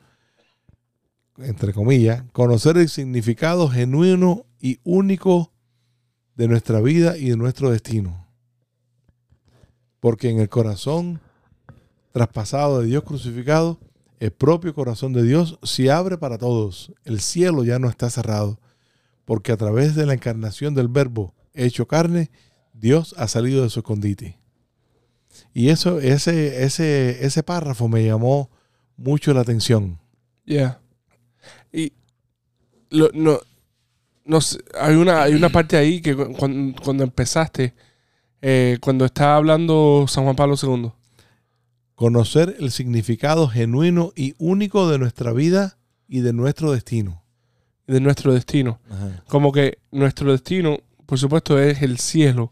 [1.39, 5.51] entre comillas, conocer el significado genuino y único
[6.37, 8.25] de nuestra vida y de nuestro destino.
[9.99, 11.19] Porque en el corazón
[12.11, 13.79] traspasado de Dios crucificado,
[14.19, 16.91] el propio corazón de Dios se abre para todos.
[17.03, 18.59] El cielo ya no está cerrado
[19.25, 22.31] porque a través de la encarnación del verbo hecho carne,
[22.73, 24.39] Dios ha salido de su escondite.
[25.53, 28.49] Y eso, ese, ese, ese párrafo me llamó
[28.95, 29.99] mucho la atención.
[30.45, 30.79] Yeah.
[31.71, 31.93] Y
[32.89, 33.39] lo- no,
[34.27, 37.73] no sé, hay una, hay una parte ahí que cu- cuando, cuando empezaste,
[38.41, 40.91] eh, cuando estaba hablando San Juan Pablo II.
[41.95, 47.23] Conocer el significado genuino y único de nuestra vida y de nuestro destino.
[47.87, 48.79] de nuestro destino.
[49.27, 52.51] Como que nuestro destino, por supuesto, es el cielo,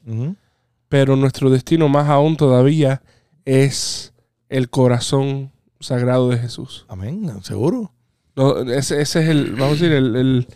[0.89, 3.01] pero nuestro destino más aún todavía
[3.43, 4.13] es
[4.49, 6.85] el corazón sagrado de Jesús.
[6.87, 7.91] Amén, seguro.
[8.35, 10.47] No, ese, ese es el, vamos a decir, el, el-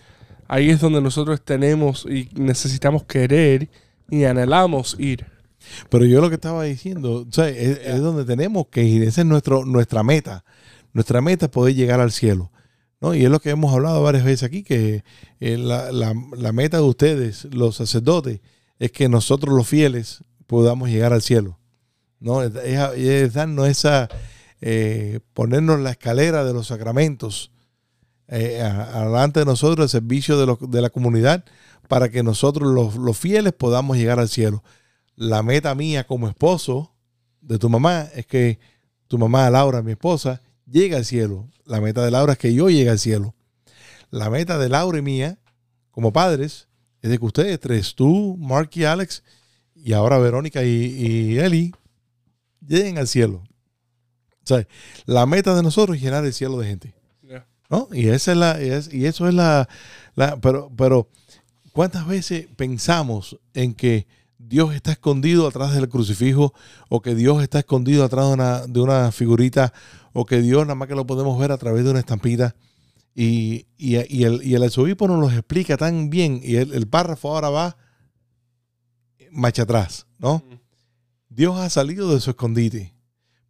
[0.50, 3.70] ahí es donde nosotros tenemos y necesitamos querer
[4.10, 5.26] y anhelamos ir.
[5.90, 9.04] Pero yo lo que estaba diciendo, o sea, es, es donde tenemos que ir.
[9.04, 10.44] Esa es nuestro, nuestra meta.
[10.94, 12.52] Nuestra meta es poder llegar al cielo.
[13.02, 13.14] ¿no?
[13.16, 15.04] Y es lo que hemos hablado varias veces aquí, que
[15.40, 18.42] eh, la, la- la meta de ustedes, los sacerdotes,
[18.80, 21.60] es que nosotros los fieles podamos llegar al cielo.
[22.20, 22.42] ¿no?
[22.42, 24.10] Es, es- es darnos esa,
[24.62, 27.52] eh, ponernos la escalera de los sacramentos
[28.30, 31.44] eh, adelante de nosotros, el servicio de, los- de la comunidad,
[31.88, 34.64] para que nosotros los, los fieles podamos llegar al cielo
[35.20, 36.96] la meta mía como esposo
[37.42, 38.58] de tu mamá es que
[39.08, 41.50] tu mamá, Laura, mi esposa, llegue al cielo.
[41.66, 43.36] La meta de Laura es que yo llegue al cielo.
[44.12, 45.38] La meta de Laura y mía,
[45.92, 46.70] como padres,
[47.02, 49.24] es de que ustedes tres, tú, Mark y Alex,
[49.76, 51.76] y ahora Verónica y, Eli,
[52.66, 53.44] lleguen al cielo.
[55.06, 56.94] La meta de nosotros es llenar el cielo de gente.
[57.70, 57.88] ¿No?
[57.92, 59.68] Y esa es la, y es- y eso es la,
[60.16, 61.10] la- pero, pero,
[61.72, 66.54] ¿cuántas veces pensamos en que Dios está escondido atrás del crucifijo,
[66.90, 69.74] o que Dios está escondido atrás de una, de una figurita,
[70.14, 72.56] o que Dios nada más que lo podemos ver a través de una estampita?
[73.14, 76.88] Y, y- y el, y el arzobispo nos lo explica tan bien, y el, el
[76.88, 77.78] párrafo ahora va
[79.32, 80.44] marcha atrás, ¿no?
[81.30, 82.96] Dios ha salido de su escondite,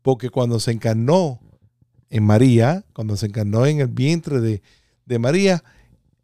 [0.01, 1.39] porque cuando se encarnó
[2.09, 4.61] en María, cuando se encarnó en el vientre de,
[5.05, 5.63] de María,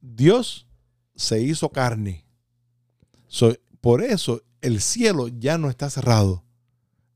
[0.01, 0.67] Dios
[1.15, 2.25] se hizo carne.
[3.27, 6.43] So, por eso el cielo ya no está cerrado,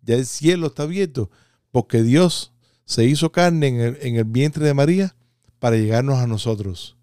[0.02, 1.30] ya el cielo está abierto,
[1.72, 2.54] porque Dios
[2.86, 5.16] se hizo carne en el, en el vientre de María
[5.60, 6.98] para llegarnos a nosotros.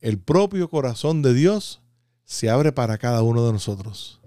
[0.00, 1.82] El propio corazón de Dios
[2.24, 4.20] se abre para cada uno de nosotros.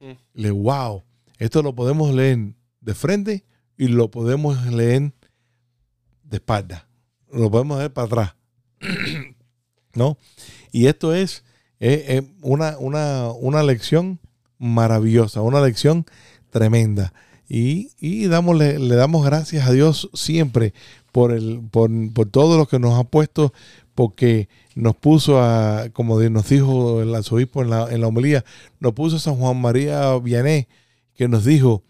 [0.00, 0.12] Mm.
[0.34, 1.02] Le, wow,
[1.38, 3.44] esto lo podemos leer de frente
[3.76, 5.12] y lo podemos leer
[6.24, 6.88] de espalda.
[7.30, 8.34] Lo podemos leer para atrás.
[9.94, 10.18] ¿No?
[10.72, 11.44] Y esto es,
[12.42, 14.20] una, una, una lección
[14.58, 16.06] maravillosa, una lección
[16.50, 17.12] tremenda.
[17.48, 20.74] Y, y dámosle, le damos gracias a Dios siempre
[21.12, 23.52] por, el, por, por todo lo que nos ha puesto,
[23.94, 28.44] porque nos puso a, como nos dijo el arzobispo en la, en la homilía,
[28.80, 30.66] nos puso a San Juan María Vianney,
[31.14, 31.82] que nos dijo,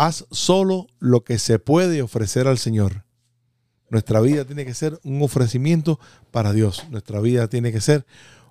[0.00, 3.04] haz solo lo que se puede ofrecer al Señor.
[3.90, 6.86] Nuestra vida tiene que ser un ofrecimiento para Dios.
[6.90, 8.06] Nuestra vida tiene que ser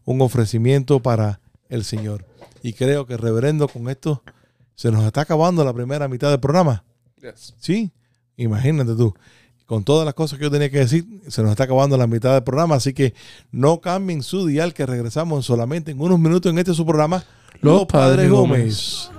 [0.05, 2.27] un ofrecimiento para el Señor.
[2.61, 4.21] Y creo que, reverendo, con esto
[4.75, 6.83] se nos está acabando la primera mitad del programa.
[7.19, 7.55] Yes.
[7.57, 7.91] Sí,
[8.37, 9.15] imagínate tú.
[9.65, 12.33] Con todas las cosas que yo tenía que decir, se nos está acabando la mitad
[12.33, 12.75] del programa.
[12.75, 13.15] Así que
[13.51, 17.23] no cambien su dial, que regresamos solamente en unos minutos en este su programa.
[17.61, 19.09] Los Padres Gómez.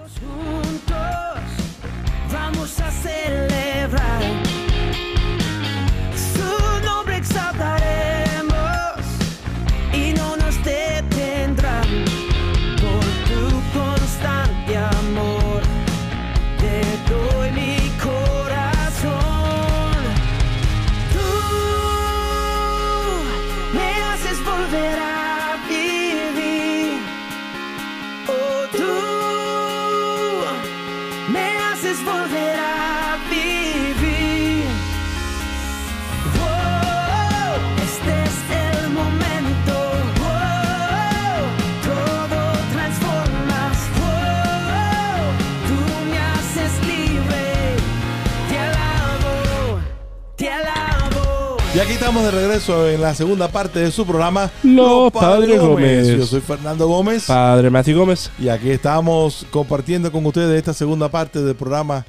[51.80, 54.50] Y aquí estamos de regreso en la segunda parte de su programa.
[54.62, 56.08] Los Padres Gómez.
[56.08, 57.24] Yo soy Fernando Gómez.
[57.24, 58.30] Padre Matthew Gómez.
[58.38, 62.04] Y aquí estamos compartiendo con ustedes esta segunda parte del programa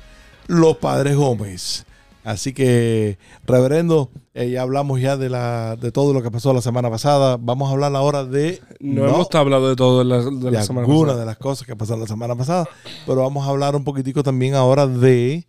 [0.47, 1.85] Los Padres Gómez.
[2.25, 6.61] Así que, reverendo, eh, ya hablamos ya de, la, de todo lo que pasó la
[6.61, 7.37] semana pasada.
[7.39, 10.63] Vamos a hablar ahora de, No, hemos hablado de todo de la, de de la
[10.63, 11.15] semana pasada.
[11.17, 12.67] de las cosas que pasaron la semana pasada.
[13.05, 15.47] Pero vamos a hablar un poquitico también ahora de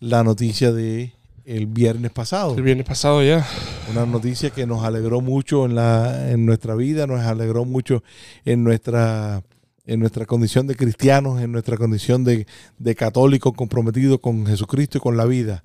[0.00, 2.54] la noticia de el viernes pasado.
[2.56, 3.46] El viernes pasado ya.
[3.90, 8.02] Una noticia que nos alegró mucho en, la, en nuestra vida, nos alegró mucho
[8.44, 9.42] en nuestra
[9.86, 12.46] en nuestra condición de cristianos, en nuestra condición de,
[12.78, 15.64] de católicos comprometidos con Jesucristo y con la vida.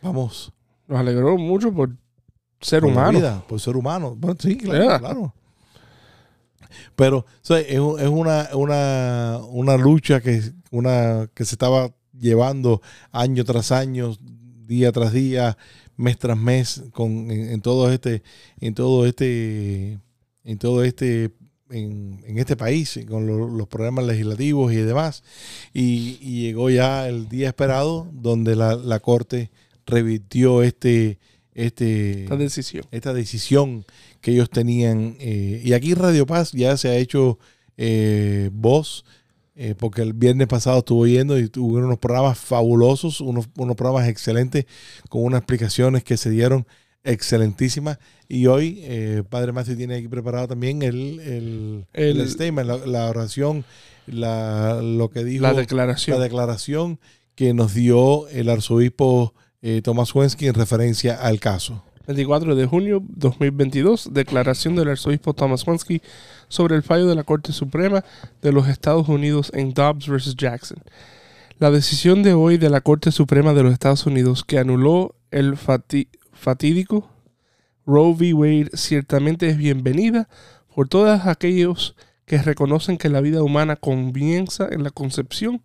[0.00, 0.52] Vamos.
[0.86, 1.90] Nos alegró mucho por
[2.60, 3.18] ser por humano.
[3.18, 4.14] vida, por ser humano.
[4.16, 4.98] Bueno, sí, claro, Yeah.
[5.00, 5.34] claro.
[6.96, 10.40] Pero o sea, es, es una, una, una lucha que,
[10.70, 12.80] una, que se estaba llevando
[13.12, 14.14] año tras año,
[14.66, 15.56] día tras día,
[15.96, 18.22] mes tras mes, con, en, en todo este,
[18.60, 19.98] en todo este,
[20.44, 21.30] en todo este,
[21.70, 25.22] en, en este país, con lo- los problemas legislativos y demás.
[25.72, 29.50] Y, y llegó ya el día esperado donde la, la corte
[29.86, 31.18] revirtió este,
[31.54, 32.84] este, Esta decisión.
[32.90, 33.84] esta decisión
[34.20, 35.16] que ellos tenían.
[35.20, 37.38] eh, y aquí Radio Paz ya se ha hecho
[37.76, 39.04] eh, voz,
[39.56, 44.08] eh, porque el viernes pasado estuvo yendo y tuvo unos programas fabulosos, unos, unos programas
[44.08, 44.66] excelentes,
[45.08, 46.66] con unas explicaciones que se dieron
[47.04, 47.98] excelentísimas.
[48.28, 52.78] Y hoy, eh, Padre Matthew tiene aquí preparado también el, el, El- el statement, la,
[52.78, 53.64] la oración,
[54.06, 56.18] la, lo que dijo La declaración.
[56.18, 56.98] la declaración
[57.34, 61.82] que nos dio el arzobispo eh, Tomás Wensky en referencia al caso.
[62.06, 66.02] 24 de junio 2022, declaración del arzobispo Thomas Wansky
[66.48, 68.04] sobre el fallo de la Corte Suprema
[68.42, 70.36] de los Estados Unidos en Dobbs vs.
[70.36, 70.78] Jackson.
[71.58, 75.56] La decisión de hoy de la Corte Suprema de los Estados Unidos que anuló el
[75.56, 77.08] fatídico
[77.86, 78.34] Roe v.
[78.34, 80.28] Wade ciertamente es bienvenida
[80.74, 85.62] por todos aquellos que reconocen que la vida humana comienza en la concepción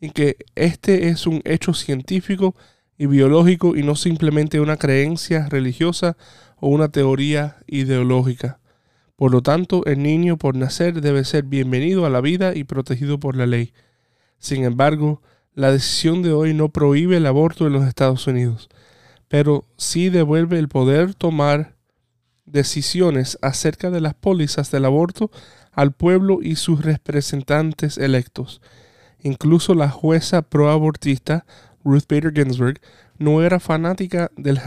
[0.00, 2.54] y que este es un hecho científico
[3.00, 6.18] y biológico y no simplemente una creencia religiosa
[6.58, 8.60] o una teoría ideológica.
[9.16, 13.18] Por lo tanto, el niño por nacer debe ser bienvenido a la vida y protegido
[13.18, 13.72] por la ley.
[14.38, 15.22] Sin embargo,
[15.54, 18.68] la decisión de hoy no prohíbe el aborto en los Estados Unidos,
[19.28, 21.76] pero sí devuelve el poder tomar
[22.44, 25.30] decisiones acerca de las pólizas del aborto
[25.72, 28.60] al pueblo y sus representantes electos.
[29.22, 31.46] Incluso la jueza proabortista
[31.84, 32.80] Ruth Bader Ginsburg
[33.18, 34.58] no era fanática del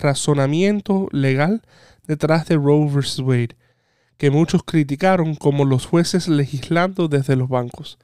[0.00, 1.62] razonamiento legal
[2.06, 3.20] detrás de Roe vs.
[3.20, 3.56] Wade,
[4.16, 7.98] que muchos criticaron como los jueces legislando desde los bancos.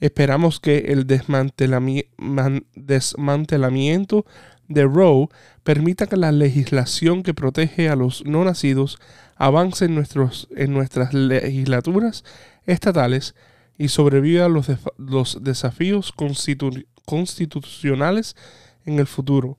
[0.00, 4.26] Esperamos que el desmantelami- man- desmantelamiento
[4.68, 5.28] de Roe
[5.64, 8.98] permita que la legislación que protege a los no nacidos
[9.36, 12.24] avance en, nuestros, en nuestras legislaturas
[12.66, 13.34] estatales
[13.78, 18.36] y sobreviva a los, desafíos constitu- constitucionales
[18.84, 19.58] en el futuro.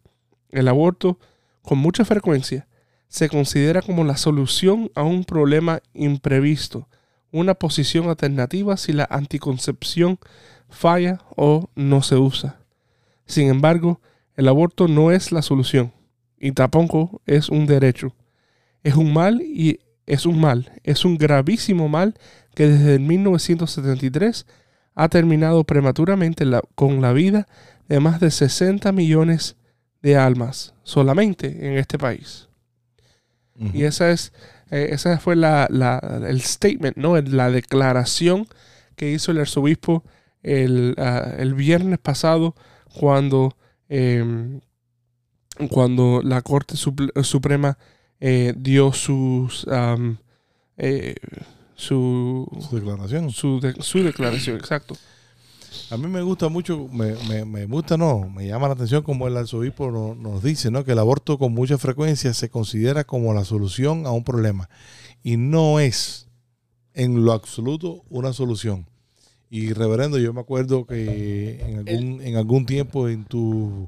[0.51, 1.19] El aborto,
[1.63, 2.67] con mucha frecuencia,
[3.07, 6.87] se considera como la solución a un problema imprevisto,
[7.31, 10.19] una posición alternativa si la anticoncepción
[10.69, 12.59] falla o no se usa.
[13.25, 13.99] Sin embargo,
[14.35, 15.93] el aborto no es la solución
[16.39, 18.13] y tampoco es un derecho.
[18.83, 22.15] Es un mal y es un mal, es un gravísimo mal
[22.55, 24.45] que desde el 1973
[24.99, 27.47] ha terminado prematuramente la- con la vida
[27.87, 29.55] de más de 60 millones
[30.01, 32.47] de almas solamente en este país.
[33.73, 34.33] Y esa es,
[34.71, 37.15] eh, esa fue la, la- el statement, ¿no?
[37.21, 38.47] La declaración
[38.95, 40.03] que hizo el arzobispo
[40.43, 42.55] el, ah, el viernes pasado
[42.99, 43.55] cuando,
[43.89, 44.61] em,
[45.69, 47.77] cuando la Corte Suprema
[48.19, 49.65] eh, dio sus
[50.77, 51.15] eh,
[51.77, 53.29] su, Su declaración.
[53.31, 54.97] su, de- su declaración, exacto.
[55.91, 59.27] A mí me gusta mucho, me, me, me gusta, no, me llama la atención como
[59.27, 60.83] el arzobispo no- nos dice, ¿no?
[60.83, 64.69] Que el aborto con mucha frecuencia se considera como la solución a un problema.
[65.23, 66.27] Y no es
[66.93, 68.87] en lo absoluto una solución.
[69.49, 73.87] Y reverendo, yo me acuerdo que en algún, en algún tiempo en tu,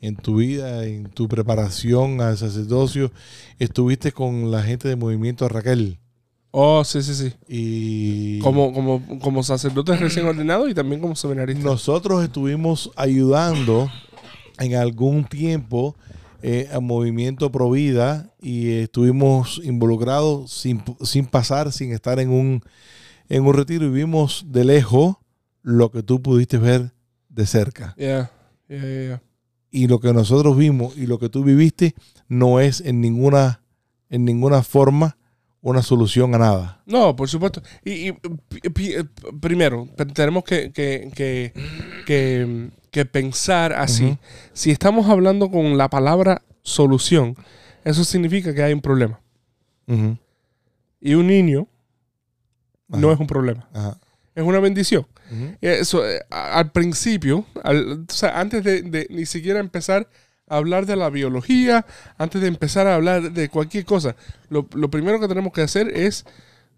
[0.00, 3.12] en tu vida, en tu preparación al sacerdocio,
[3.58, 5.98] estuviste con la gente de Movimiento Raquel.
[6.58, 7.34] Oh, sí, sí, sí.
[7.46, 11.62] Y Como, como, como sacerdote recién ordenado y también como seminarista.
[11.62, 13.92] Nosotros estuvimos ayudando
[14.58, 15.96] en algún tiempo
[16.40, 22.62] eh, al movimiento Provida y estuvimos involucrados sin, sin pasar, sin estar en un,
[23.28, 25.16] en un retiro y vimos de lejos
[25.60, 26.94] lo que tú pudiste ver
[27.28, 27.94] de cerca.
[27.98, 28.30] Yeah,
[28.66, 29.22] yeah, yeah, yeah.
[29.70, 31.94] Y lo que nosotros vimos y lo que tú viviste
[32.28, 33.60] no es en ninguna,
[34.08, 35.18] en ninguna forma
[35.62, 36.82] una solución a nada.
[36.86, 37.60] No, por supuesto.
[37.84, 38.94] Y, pi-
[39.40, 41.52] primero, tenemos que, que, que,
[42.06, 44.16] que, que pensar así.
[44.52, 47.36] Si estamos hablando con la palabra solución,
[47.84, 49.20] eso significa que hay un problema.
[51.00, 51.66] Y un niño
[52.88, 53.98] no es un problema, Ajá.
[54.34, 55.06] es una bendición.
[55.60, 60.08] Eso, eh, al principio, al- o sea, antes de, de ni siquiera empezar
[60.48, 61.86] hablar de la biología,
[62.18, 64.16] antes de empezar a hablar de cualquier cosa,
[64.48, 66.24] lo, lo primero que tenemos que hacer es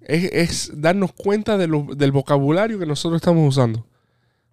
[0.00, 3.84] es, darnos cuenta de lo- del vocabulario que nosotros estamos usando.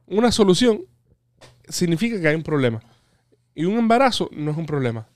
[0.07, 0.81] Una solución
[1.69, 2.81] significa que hay un problema.
[3.53, 5.07] Y un embarazo no es un problema.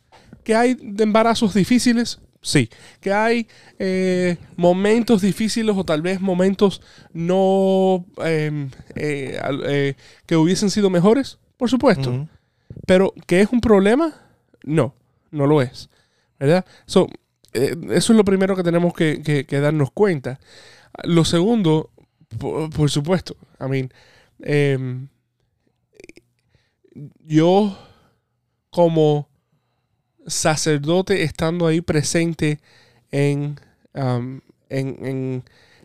[0.44, 2.20] ¿Que hay de embarazos difíciles?
[2.42, 2.70] Sí.
[3.02, 3.48] ¿Que hay
[3.80, 6.82] eh, momentos difíciles o tal vez momentos
[7.12, 11.40] no eh, eh, eh, que hubiesen sido mejores?
[11.58, 12.28] Por supuesto.
[12.86, 14.14] Pero ¿que es un problema?
[14.64, 14.94] No,
[15.32, 15.90] no lo es.
[16.40, 16.66] ¿Verdad?
[16.86, 17.08] So,
[17.54, 20.40] eh, eso es lo primero que tenemos que, darnos cuenta.
[21.04, 21.92] Lo segundo,
[22.38, 23.94] por, supuesto, I mean,
[24.42, 25.08] em,
[27.26, 27.78] yo
[28.70, 29.28] como
[30.28, 32.60] sacerdote estando ahí presente
[33.12, 33.60] en,
[33.94, 35.44] um, en, en-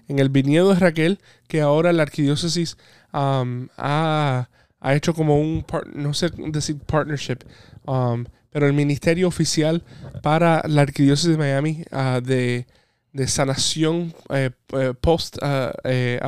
[0.08, 2.76] en el viñedo de Raquel, que ahora la arquidiócesis
[3.14, 4.48] um, ha,
[4.84, 7.38] ha hecho como un, par- no sé decir partnership,
[7.86, 9.82] um, pero el ministerio oficial
[10.22, 12.66] para la arquidiócesis de Miami ah, de,
[13.12, 16.20] de sanación eh, eh, post ah, eh,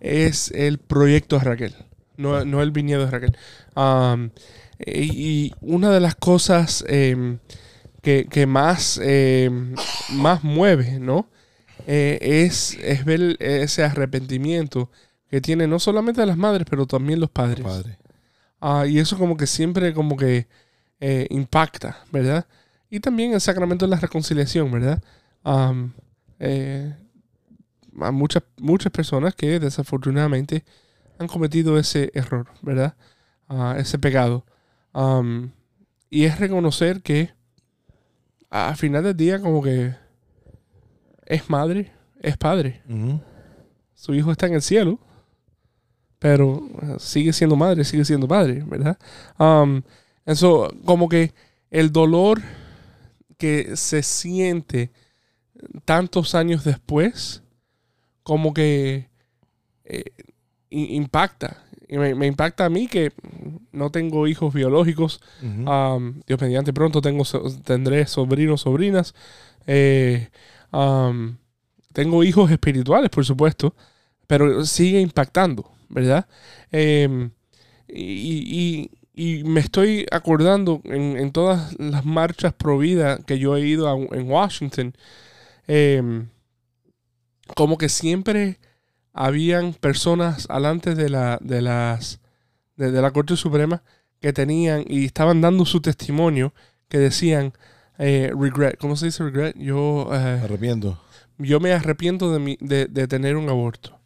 [0.00, 1.74] es el proyecto de Raquel,
[2.16, 3.36] no, no el viñedo de Raquel.
[3.74, 4.30] Um,
[4.84, 5.10] y,
[5.46, 7.38] y una de las cosas em,
[8.02, 9.74] que, que más, em,
[10.12, 11.28] más mueve, ¿no?
[11.86, 14.90] Eh, es, es ver ese arrepentimiento
[15.30, 17.64] que tienen no solamente las madres, pero también los padres.
[17.64, 17.98] Padre.
[18.60, 20.48] Ah, y eso como que siempre como que
[21.00, 22.46] eh, impacta, ¿verdad?
[22.90, 25.02] Y también el sacramento de la reconciliación, ¿verdad?
[26.40, 26.94] Eh,
[28.00, 30.64] a muchas, muchas personas que desafortunadamente
[31.18, 32.96] han cometido ese error, ¿verdad?
[33.48, 34.44] Ah, ese pecado.
[36.10, 37.32] Y es reconocer que
[38.50, 39.94] al final del día como que
[41.26, 42.82] es madre, es padre
[43.98, 45.00] su hijo está en el cielo,
[46.18, 48.98] pero eh, sigue siendo madre, sigue siendo padre, ¿verdad?
[49.38, 49.82] Um,
[50.24, 51.32] eso, como que
[51.70, 52.42] el dolor
[53.36, 54.90] que se siente
[55.84, 57.42] tantos años después,
[58.22, 59.08] como que
[59.84, 60.04] eh,
[60.70, 61.64] impacta.
[61.88, 63.12] Y me, me impacta a mí que
[63.72, 65.70] no tengo hijos biológicos, Ujú.
[65.70, 67.24] Um, Dios mediante pronto tengo,
[67.64, 69.14] tendré sobrinos, sobrinas.
[69.66, 70.28] Eh,
[70.72, 71.36] um,
[71.92, 73.74] tengo hijos espirituales, por supuesto,
[74.26, 76.26] pero sigue impactando, ¿verdad?
[76.70, 77.30] Em,
[77.88, 83.56] y, y- y me estoy acordando en, en todas las marchas pro vida que yo
[83.56, 84.94] he ido a- en Washington,
[85.66, 86.28] em,
[87.54, 88.58] como que siempre
[89.12, 92.20] habían personas alante de la, de las
[92.76, 93.82] de, de la Corte Suprema
[94.20, 96.52] que tenían y estaban dando su testimonio
[96.88, 97.52] que decían
[97.98, 98.76] eh, regret.
[98.78, 99.56] ¿Cómo se dice regret?
[99.58, 101.00] Yo, eh, arrepiento.
[101.38, 103.98] yo me arrepiento de, mi, de, de tener un aborto.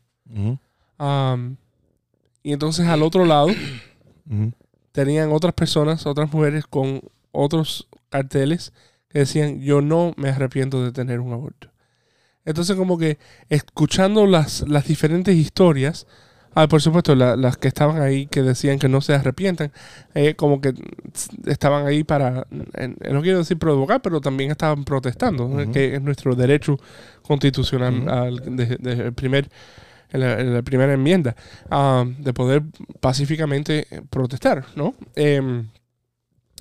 [0.99, 1.57] Um,
[2.43, 3.49] y entonces al otro lado
[4.93, 7.01] tenían otras personas, otras mujeres con
[7.33, 8.73] otros carteles
[9.09, 11.69] que decían yo no me arrepiento de tener un aborto.
[12.45, 16.07] Entonces como que escuchando las, las diferentes historias,
[16.55, 19.71] ah, por supuesto la- las que estaban ahí que decían que no se arrepientan,
[20.15, 20.75] eh, como que
[21.47, 26.77] estaban ahí para, no quiero decir provocar, pero también estaban protestando, que es nuestro derecho
[27.23, 28.11] constitucional Ujú.
[28.11, 29.49] al- de- de- el primer,
[30.13, 31.35] en la, en la primera enmienda,
[31.71, 32.63] ah, de poder
[33.01, 34.95] pacíficamente protestar, ¿no?
[35.17, 35.69] Em,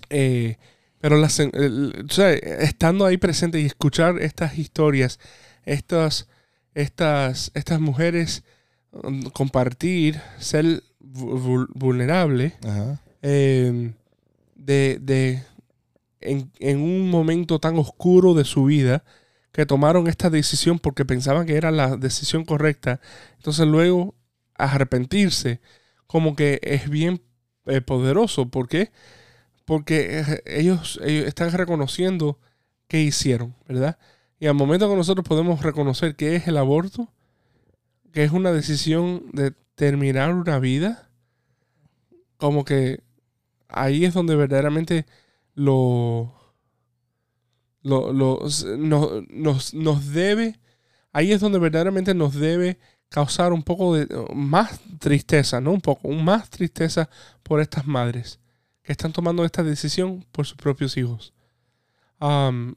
[0.10, 0.58] eh,
[1.00, 5.20] pero las, el- el- o sea, estando ahí presente y escuchar estas historias,
[5.66, 6.28] estas,
[6.76, 8.44] estas, estas mujeres
[8.92, 13.02] um, compartir, ser vu- vul- vulnerable, Ajá.
[13.22, 13.94] eh,
[14.56, 15.44] de, de
[16.20, 19.04] en, en un momento tan oscuro de su vida
[19.52, 23.00] que tomaron esta decisión porque pensaban que era la decisión correcta.
[23.38, 24.16] Entonces luego
[24.56, 25.62] arrepentirse
[26.08, 27.22] como que es bien
[27.66, 28.50] eh, poderoso.
[28.50, 28.92] ¿Por qué?
[29.66, 32.40] Porque eh, ellos, ellos están reconociendo
[32.88, 33.98] qué hicieron, ¿verdad?
[34.40, 37.10] Y al momento que nosotros podemos reconocer qué es el aborto,
[38.12, 41.10] que es una decisión de terminar una vida,
[42.38, 43.02] como que
[43.70, 45.06] ahí es donde verdaderamente
[45.54, 46.41] lo,
[47.84, 48.40] lo, lo-
[48.78, 50.60] no- nos, nos debe,
[51.14, 52.80] ahí es donde verdaderamente nos debe
[53.10, 57.10] causar un poco de más tristeza, no un poco, más tristeza
[57.44, 58.40] por estas madres
[58.84, 61.34] que están tomando esta decisión por sus propios hijos.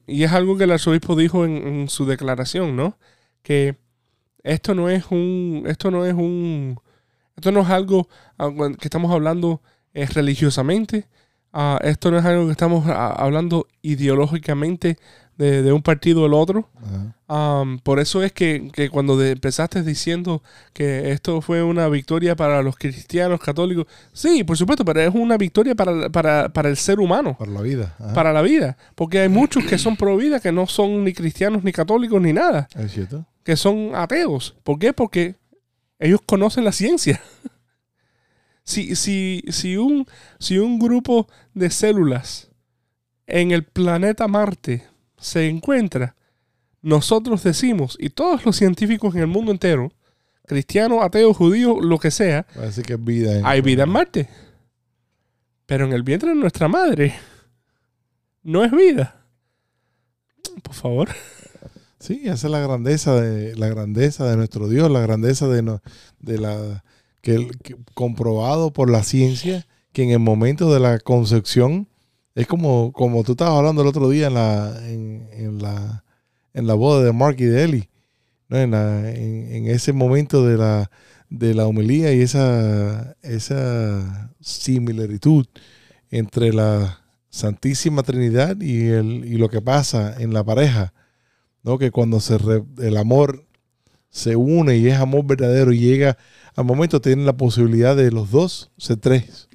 [0.07, 2.97] Y es algo que el arzobispo dijo en, su declaración, ¿no?
[3.43, 3.77] Que
[4.43, 6.79] esto no es un, esto no es un,
[7.35, 8.49] esto no es algo ah,
[8.79, 9.61] que estamos hablando
[9.93, 11.07] eh, religiosamente.
[11.57, 14.97] Ah, esto no es algo que estamos ah, hablando ideológicamente
[15.37, 16.69] de, de un partido o el otro.
[16.75, 17.15] Ajá.
[17.61, 20.43] Am, por eso es que, que cuando de- empezaste diciendo
[20.73, 25.37] que esto fue una victoria para los cristianos católicos, sí, por supuesto, pero es una
[25.37, 27.95] victoria para, para, para el ser humano, Para la vida.
[27.99, 28.13] Ajá.
[28.13, 28.77] para la vida.
[28.95, 32.33] Porque hay muchos que son pro vida que no son ni cristianos, ni católicos, ni
[32.33, 32.67] nada.
[32.77, 33.25] ¿Es cierto?
[33.43, 34.55] que son ateos.
[34.63, 34.91] ¿Por qué?
[34.91, 35.35] Porque
[35.99, 37.21] ellos conocen la ciencia.
[38.65, 40.05] si, si, si, un,
[40.39, 42.49] si un grupo de células
[43.27, 44.83] en el planeta Marte
[45.17, 46.15] se encuentra,
[46.81, 49.91] nosotros decimos, y todos los científicos en el mundo entero,
[50.45, 53.37] cristianos, ateos, judíos, lo que sea, Parece que es vida.
[53.39, 54.29] en- hay vida en Marte.
[55.65, 57.15] Pero en el vientre de nuestra madre
[58.43, 59.25] no es vida.
[60.61, 61.09] Por favor.
[61.99, 65.81] Sí, esa es la grandeza de la grandeza de nuestro Dios, la grandeza de, no-
[66.19, 66.83] de la
[67.25, 71.87] que, comprobado por la ciencia que en el momento de la concepción
[72.35, 76.03] es como como tú estabas hablando el otro día en la en, la
[76.53, 77.89] en la boda de Mark y de Ellie,
[78.49, 78.57] ¿no?
[78.57, 80.91] en, la- en ese momento de la
[81.29, 85.45] de la homilía y esa esa similaritud
[86.11, 86.99] entre la
[87.29, 90.93] Santísima Trinidad y el y lo que pasa en la pareja.
[91.63, 91.77] ¿no?
[91.79, 93.45] Que cuando se re- el amor
[94.09, 96.17] se une y es amor verdadero y llega
[96.55, 99.49] al momento tienen la posibilidad de los dos ser tres,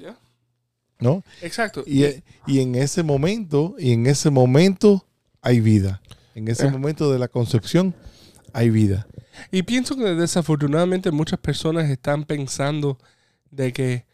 [0.99, 1.23] ¿no?
[1.43, 1.83] Exacto.
[1.87, 2.05] Y,
[2.47, 5.07] y en ese momento, y en ese momento
[5.41, 6.03] hay vida.
[6.35, 6.71] En ese Eh.
[6.71, 7.95] momento de la concepción
[8.53, 9.07] hay vida.
[9.51, 12.99] Y pienso que desafortunadamente muchas personas están pensando
[13.51, 14.05] de que,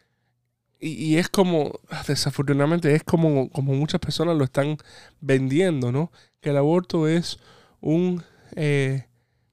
[0.79, 4.77] y, y es como, desafortunadamente es como, como muchas personas lo están
[5.21, 6.13] vendiendo, ¿no?
[6.41, 7.39] Que el aborto es
[7.81, 8.23] un
[8.55, 9.07] eh,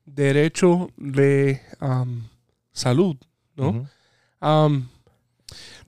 [0.05, 2.27] derecho de am,
[2.74, 3.15] salud,
[3.55, 3.69] ¿no?
[3.69, 3.86] Ujú.
[4.41, 4.89] Am,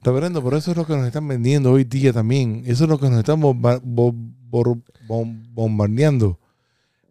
[0.03, 2.61] Reverendo, pero eso es lo que nos están vendiendo hoy día también.
[2.67, 3.81] Eso es lo que nos están bomba-
[5.07, 6.39] bombardeando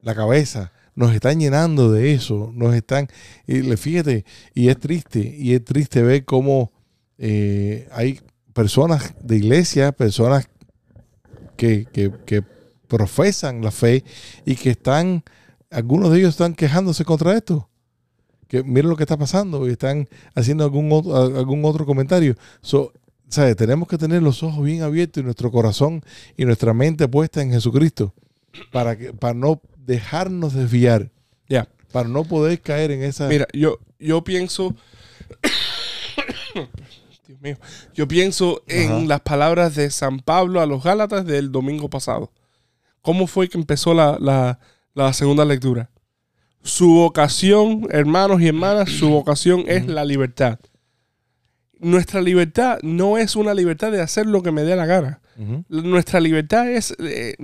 [0.02, 0.70] la cabeza.
[0.94, 2.52] Nos están llenando de eso.
[2.54, 3.08] Nos están.
[3.48, 5.18] Y le- fíjate, y es triste.
[5.36, 6.72] Y es triste ver cómo
[7.18, 8.20] eh, hay
[8.52, 10.48] personas de iglesia, personas
[11.56, 12.42] que, que- que
[12.86, 14.04] profesan la fe
[14.44, 15.24] y que están.
[15.70, 17.68] Algunos de ellos están quejándose contra esto.
[18.48, 22.36] Que miren lo que está pasando y están haciendo algún otro, algún otro comentario.
[22.60, 22.92] So,
[23.28, 23.54] ¿sabe?
[23.54, 26.02] Tenemos que tener los ojos bien abiertos y nuestro corazón
[26.36, 28.14] y nuestra mente puesta en Jesucristo
[28.72, 31.10] para, que, para no dejarnos desviar,
[31.48, 31.68] ya.
[31.92, 33.28] para no poder caer en esa...
[33.28, 34.74] Mira, yo, yo pienso.
[37.26, 37.56] Dios mío.
[37.94, 39.00] Yo pienso en Ajá.
[39.06, 42.30] las palabras de San Pablo a los Gálatas del domingo pasado.
[43.02, 44.58] ¿Cómo fue que empezó la, la-
[44.94, 45.90] la segunda lectura?
[46.64, 50.58] Su vocación, hermanos y hermanas, su vocación es la libertad.
[51.78, 55.20] Nuestra libertad no es una libertad de hacer lo que me dé la gana.
[55.68, 57.34] Nuestra libertad es, eh,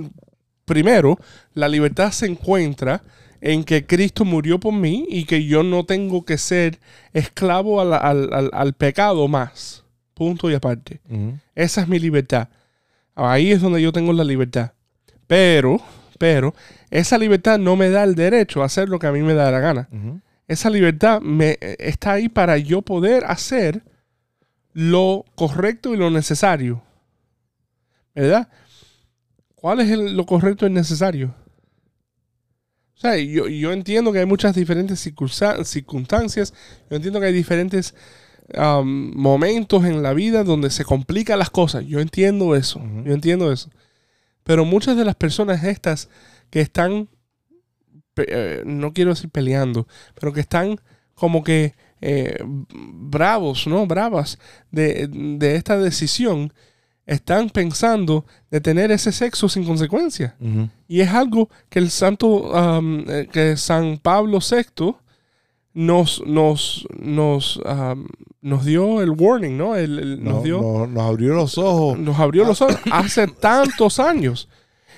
[0.64, 1.18] primero,
[1.53, 3.03] la libertad se encuentra
[3.43, 6.79] en que Cristo murió por mí y que yo no tengo que ser
[7.12, 9.85] esclavo al, al- al- al pecado más.
[10.14, 11.01] Punto y aparte.
[11.55, 12.49] Esa es mi libertad.
[13.14, 14.73] Ahí es donde yo tengo la libertad.
[15.27, 15.81] Pero,
[16.21, 16.55] pero,
[16.91, 19.51] esa libertad no me da el derecho a hacer lo que a mí me da
[19.51, 19.89] la gana.
[20.47, 23.83] Esa libertad me, está ahí para yo poder hacer
[24.75, 26.83] lo correcto y lo necesario.
[28.14, 28.49] ¿Verdad?
[29.55, 31.35] ¿Cuál es el- lo correcto y necesario?
[32.97, 36.53] O sea, yo, yo entiendo que hay muchas diferentes circunstancias.
[36.91, 37.95] Yo entiendo que hay diferentes
[38.85, 41.87] momentos en la vida donde se complican las cosas.
[41.87, 42.79] Yo entiendo eso.
[43.07, 43.71] Yo entiendo eso.
[44.45, 46.09] Pero muchas de las personas estas
[46.51, 47.09] que están,
[48.16, 49.86] eh, no quiero decir peleando,
[50.18, 50.80] pero que están
[51.14, 53.86] como que eh, bravos, ¿no?
[53.86, 54.38] Bravas
[54.70, 56.53] de, de esta decisión,
[57.11, 60.36] están pensando de tener ese sexo sin consecuencia.
[60.86, 62.53] Y es algo que el santo,
[63.09, 64.95] eh, que San Pablo VI
[65.75, 68.07] nos, nos, nos, am,
[68.43, 69.77] nos dio el warning, ¿no?
[69.77, 71.99] El- el- nos No- dio, no- nos abrió los ojos.
[71.99, 74.49] nos abrió los ojos hace tantos años.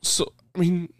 [0.00, 0.90] so- I mean,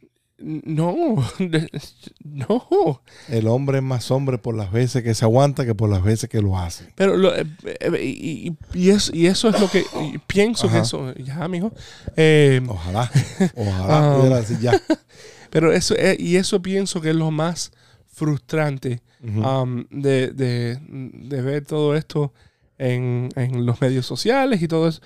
[0.41, 1.17] No,
[2.25, 3.03] no.
[3.29, 6.29] El hombre es más hombre por las veces que se aguanta que por las veces
[6.31, 6.93] que lo hace.
[6.95, 9.85] Pero lo- eh, eh, y, eso, y eso es lo que
[10.27, 11.73] pienso que eso, ya, mijo.
[12.17, 13.11] Eh, Ojalá,
[13.57, 14.17] ojalá Ah.
[14.17, 14.81] pudiera decir ya.
[15.51, 17.73] pero eso, y eso pienso que es lo más
[18.07, 22.33] frustrante um, de, de- de ver todo esto
[22.79, 25.01] en, en los medios sociales y todo eso.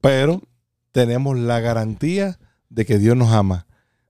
[0.00, 0.42] Pero
[0.92, 2.38] tenemos la garantía
[2.68, 3.65] de que Dios nos ama,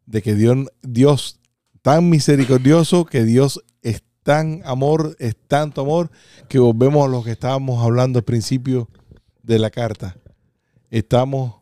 [0.07, 1.41] de que Dios, Dios
[1.83, 6.11] tan misericordioso, que Dios es tan amor, es tanto amor,
[6.49, 8.89] que volvemos a lo que estábamos hablando al principio
[9.43, 10.17] de la carta.
[10.91, 11.57] Estamos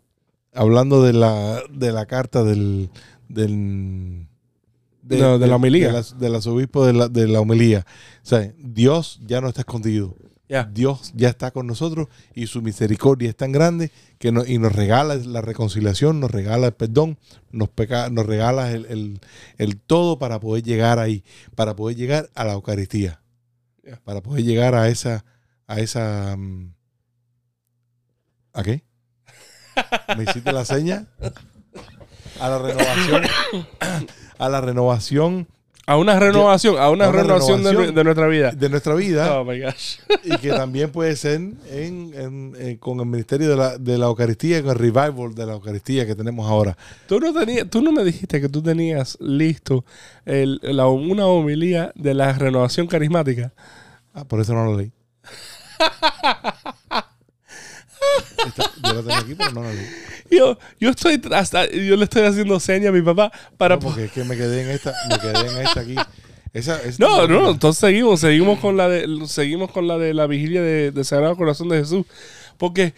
[0.53, 2.91] hablando de la, de la carta del,
[3.29, 4.29] del
[5.03, 5.93] No, de la homilía.
[5.93, 7.85] De, del arzobispo de la, de la homilía.
[8.23, 10.17] O sea, Dios ya no está escondido.
[10.73, 14.73] Dios ya está con nosotros y su misericordia es tan grande que nos, y nos
[14.73, 17.19] regala la reconciliación, nos regala el perdón,
[17.51, 19.21] nos, peca- nos regala el, el-
[19.59, 21.25] el todo para poder llegar ahí,
[21.55, 23.23] para poder llegar a la Eucaristía,
[24.05, 25.25] para poder llegar a esa,
[25.67, 26.75] a esa, mm,
[28.53, 28.85] ¿a qué?
[30.17, 31.07] ¿Me hiciste la seña?
[32.41, 33.23] A la renovación,
[34.39, 35.47] a la renovación
[35.87, 37.95] A una renovación, a una, a una renovación, de- renovación.
[37.95, 38.51] De, nuestra vida.
[38.53, 39.39] de nuestra vida.
[39.39, 39.99] Oh my gosh.
[40.25, 44.07] y que también puede ser en, en- en- con el ministerio de la, de la
[44.07, 46.77] Eucaristía, con el revival de la Eucaristía que tenemos ahora.
[47.07, 49.85] Tú no, tenías, tú no me dijiste que tú tenías listo
[50.25, 53.53] el- la- una homilía de la renovación carismática.
[54.15, 54.91] Ah, por eso no lo leí.
[58.85, 59.87] Yo lo tengo aquí, pero no lo leí.
[60.37, 64.05] Yo, yo estoy hasta, yo le estoy haciendo señas a mi papá para No, porque
[64.07, 65.95] es que me quedé en esta, me quedé en esta aquí.
[66.53, 70.27] Esa, esa- No, no, entonces seguimos, seguimos con la de, seguimos con la de la
[70.27, 72.07] vigilia de, de Sagrado Corazón de Jesús.
[72.59, 72.95] Porque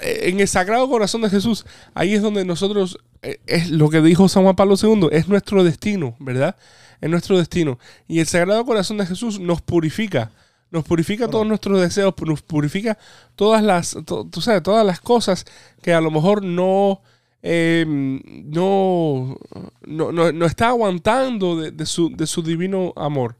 [0.00, 4.00] eh, en el Sagrado Corazón de Jesús, ahí es donde nosotros, eh, es lo que
[4.00, 6.56] dijo San Juan Pablo II, es nuestro destino, ¿verdad?
[7.00, 7.78] Es nuestro destino.
[8.08, 10.32] Y el Sagrado Corazón de Jesús nos purifica.
[10.72, 12.98] Nos purifica todos nuestros deseos, nos purifica
[13.36, 15.44] todas las, to- tú sabes, todas las cosas
[15.82, 17.00] que a lo mejor no,
[17.42, 19.36] eh, no,
[19.86, 23.36] no, no- no está aguantando de, de su, de su divino amor.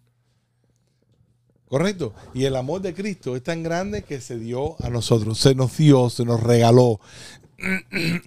[1.69, 2.13] Correcto.
[2.35, 5.39] Y el amor de Cristo es tan grande que se dio a nosotros.
[5.39, 7.01] Se nos dio, se nos regaló.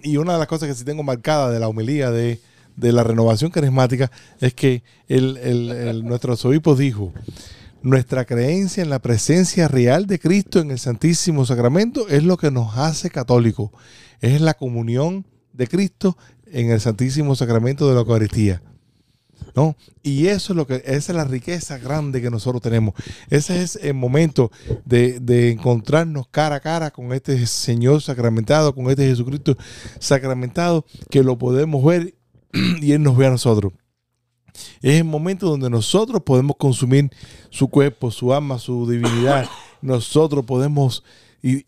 [0.02, 2.40] Y una de las cosas que sí tengo marcada de la homilía de,
[2.74, 7.12] de la renovación carismática es que el, el- el- nuestro arzobispo dijo,
[7.86, 12.50] nuestra creencia en la presencia real de Cristo en el Santísimo Sacramento es lo que
[12.50, 13.70] nos hace católicos.
[14.20, 18.60] Es la comunión de Cristo en el Santísimo Sacramento de la Eucaristía.
[19.54, 19.76] ¿no?
[20.02, 22.94] Y eso es lo que, esa es la riqueza grande que nosotros tenemos.
[23.30, 24.50] Ese es el momento
[24.84, 29.56] de, de encontrarnos cara a cara con este Señor sacramentado, con este Jesucristo
[30.00, 32.16] sacramentado, que lo podemos ver
[32.52, 33.72] y Él nos ve a nosotros.
[34.82, 37.10] Es el momento donde nosotros podemos consumir
[37.50, 39.48] su cuerpo, su alma, su divinidad.
[39.82, 41.04] Nosotros podemos,
[41.42, 41.66] y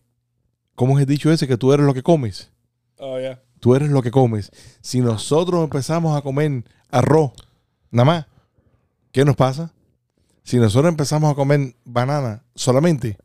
[0.74, 1.46] ¿cómo es el dicho ese?
[1.46, 2.50] Que tú eres lo que comes
[2.98, 3.40] Oh, yeah.
[3.60, 4.50] tú eres lo que comes.
[4.80, 7.32] Si nosotros empezamos a comer arroz,
[7.90, 8.26] nada más,
[9.12, 9.72] ¿qué nos pasa?
[10.42, 13.18] Si nosotros empezamos a comer banana solamente,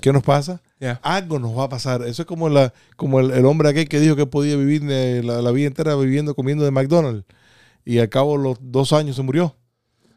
[0.00, 0.62] ¿qué nos pasa?
[0.78, 1.00] Yeah.
[1.02, 2.02] Algo nos va a pasar.
[2.02, 5.22] Eso es como, la, como el, el hombre aquel que dijo que podía vivir eh,
[5.24, 7.24] la, la vida entera viviendo, comiendo de McDonald's.
[7.84, 9.56] Y al cabo de los dos años se murió.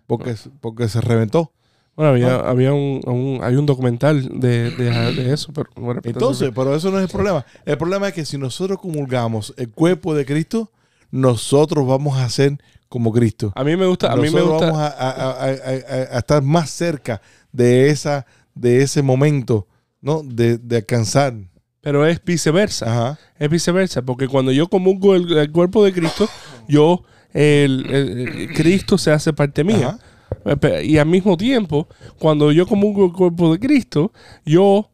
[0.08, 1.52] Porque, porque se reventó.
[1.96, 6.52] Bueno, había, había un, un- hay un documental de, de, de eso, pero bueno, Entonces,
[6.54, 7.46] pero eso no es el problema.
[7.66, 10.72] El problema es que si nosotros comulgamos el cuerpo de Cristo,
[11.12, 12.58] nosotros vamos a ser
[12.90, 13.52] como Cristo.
[13.56, 16.42] a mí me gusta, a mí me gusta, vamos a, a- a- a- a estar
[16.44, 19.68] más cerca de esa de ese momento,
[20.02, 20.22] ¿no?
[20.24, 21.34] De, de alcanzar.
[21.82, 23.20] pero es viceversa, Ajá.
[23.40, 26.28] es viceversa, porque cuando yo comulgo el, el cuerpo de Cristo,
[26.68, 27.04] yo,
[27.36, 30.00] el, Cristo se hace parte mía.
[30.46, 30.58] Ajá.
[30.62, 31.88] Eh, Y al mismo tiempo,
[32.20, 34.12] cuando yo comulgo el cuerpo de Cristo,
[34.46, 34.90] yo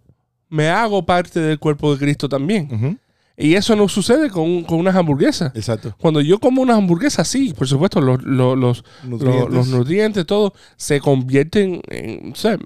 [0.49, 2.99] me hago parte del cuerpo de Cristo también.
[3.37, 5.51] Y eso no sucede con, con unas hamburguesas.
[5.55, 5.95] Exacto.
[5.99, 9.39] Cuando yo como unas hamburguesas, sí, por supuesto, los, los, los, Nutrientes.
[9.43, 12.57] lo- los nutrientes, todo, se convierten en, o sea,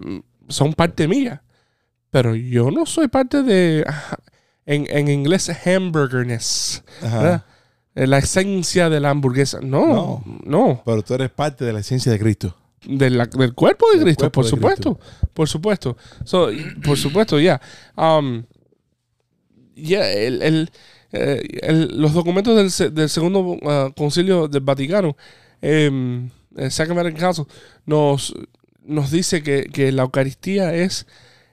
[0.49, 1.43] son parte mía.
[2.09, 3.86] Pero yo no soy parte de,
[4.65, 7.17] en, en inglés, hamburgerness, Ajá.
[7.21, 7.45] ¿verdad?
[7.96, 9.60] Eh, La esencia de la hamburguesa.
[9.62, 10.24] No, No.
[10.43, 10.82] no.
[10.86, 12.56] Pero tú eres parte de la esencia de Cristo.
[12.86, 15.00] De la- del cuerpo de Del Cristo, cuerpo por de supuesto.
[15.34, 15.98] Por supuesto.
[16.24, 16.50] So,
[16.84, 17.60] por supuesto, ya.
[17.98, 18.43] Um,
[19.76, 20.72] ya, el, el,
[21.12, 25.16] eh, el- los documentos del, del segundo ah, concilio del Vaticano,
[25.62, 27.46] em, el Sacrament Council,
[27.86, 28.34] nos,
[28.84, 31.08] nos dice que, que la Eucaristía es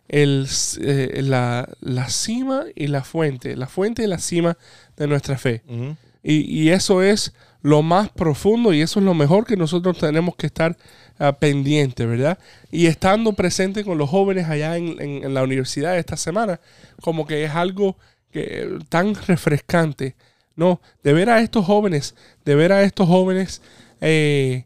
[0.09, 0.47] el,
[0.82, 4.59] eh, la, la cima y la fuente, la fuente y la cima
[4.97, 5.62] de nuestra fe.
[5.66, 5.97] Ujú.
[6.22, 10.34] Y, y eso es lo más profundo y eso es lo mejor que nosotros tenemos
[10.36, 10.76] que estar
[11.18, 12.38] ah, pendientes, ¿verdad?
[12.70, 16.60] Y estando presente con los jóvenes allá en, en- la universidad esta semana,
[17.02, 17.96] como que es algo
[18.30, 20.16] que, tan refrescante,
[20.56, 20.80] ¿no?
[21.02, 22.14] De ver a estos jóvenes,
[22.44, 23.62] de ver a estos jóvenes
[24.00, 24.64] eh,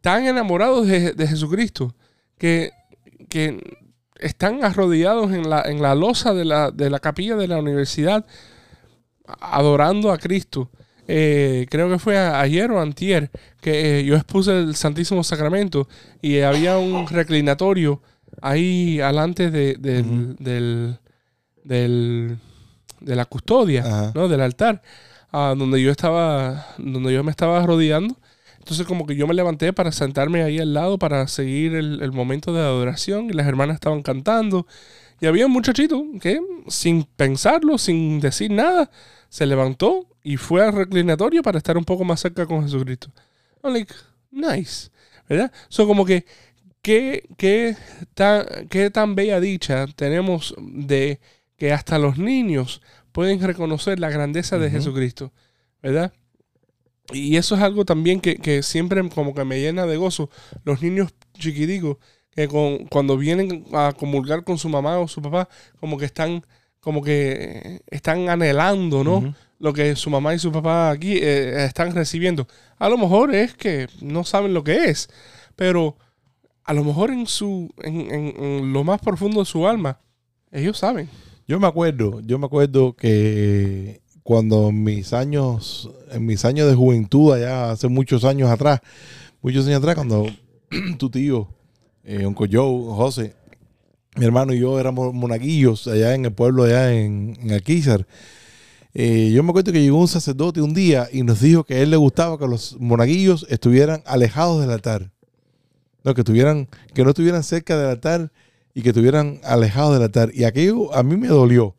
[0.00, 1.94] tan enamorados de, de Jesucristo,
[2.38, 2.70] que,
[3.28, 3.60] que
[4.18, 8.24] están arrodillados en la, en la losa de la, de la capilla de la universidad,
[9.40, 10.70] adorando a Cristo.
[11.08, 13.30] Eh, creo que fue ayer o antier
[13.60, 15.88] que eh, yo expuse el Santísimo Sacramento
[16.20, 18.02] y había un reclinatorio
[18.42, 20.98] ahí alante de, del, del-
[21.64, 22.38] del-
[23.00, 23.82] de la custodia.
[24.14, 24.28] ¿no?
[24.28, 24.82] Del altar,
[25.32, 28.16] ah, donde yo estaba, donde yo me estaba arrodillando.
[28.58, 32.10] Entonces como que yo me levanté para sentarme ahí al lado para seguir el, el
[32.10, 34.66] momento de adoración y las hermanas estaban cantando.
[35.20, 38.90] Y había un muchachito que sin pensarlo, sin decir nada,
[39.36, 43.12] se levantó y fue al reclinatorio para estar un poco más cerca con Jesucristo.
[43.62, 43.92] I'm like,
[44.30, 44.88] nice,
[45.28, 45.52] ¿verdad?
[45.68, 46.24] So como que,
[46.80, 47.76] ¿qué, qué,
[48.14, 51.20] tan, qué tan bella dicha tenemos de
[51.58, 52.80] que hasta los niños
[53.12, 54.70] pueden reconocer la grandeza de.
[54.70, 55.32] Jesucristo,
[55.82, 56.14] ¿verdad?
[57.12, 60.30] Y eso es algo también que, que siempre como que me llena de gozo.
[60.64, 61.98] Los niños chiquiticos
[62.30, 65.46] que con- cuando vienen a comulgar con su mamá o su papá,
[65.78, 66.44] como que están,
[66.80, 69.34] como que están anhelando, ¿no?
[69.58, 72.46] Lo que su mamá y su papá aquí eh, están recibiendo.
[72.78, 75.08] A lo mejor es que no saben lo que es,
[75.56, 75.96] pero
[76.64, 79.98] a lo mejor en su, en, en- en lo más profundo de su alma,
[80.52, 81.08] ellos saben.
[81.48, 86.74] Yo me acuerdo, yo me acuerdo que cuando en mis años, en mis años de
[86.74, 88.80] juventud, allá hace muchos años atrás,
[89.40, 90.26] muchos años atrás, cuando
[90.98, 91.48] tu tío,
[92.04, 93.34] eh, Uncle Joe, José,
[94.16, 98.06] mi hermano y yo éramos monaguillos allá en el pueblo, allá en, en Alquizar.
[98.94, 101.80] Eh, yo me acuerdo que llegó un sacerdote un día y nos dijo que a
[101.80, 105.12] él le gustaba que los monaguillos estuvieran alejados del altar.
[106.02, 108.32] No, que, estuvieran, que no estuvieran cerca del altar
[108.72, 110.30] y que estuvieran alejados del altar.
[110.32, 111.74] Y aquello a mí me dolió.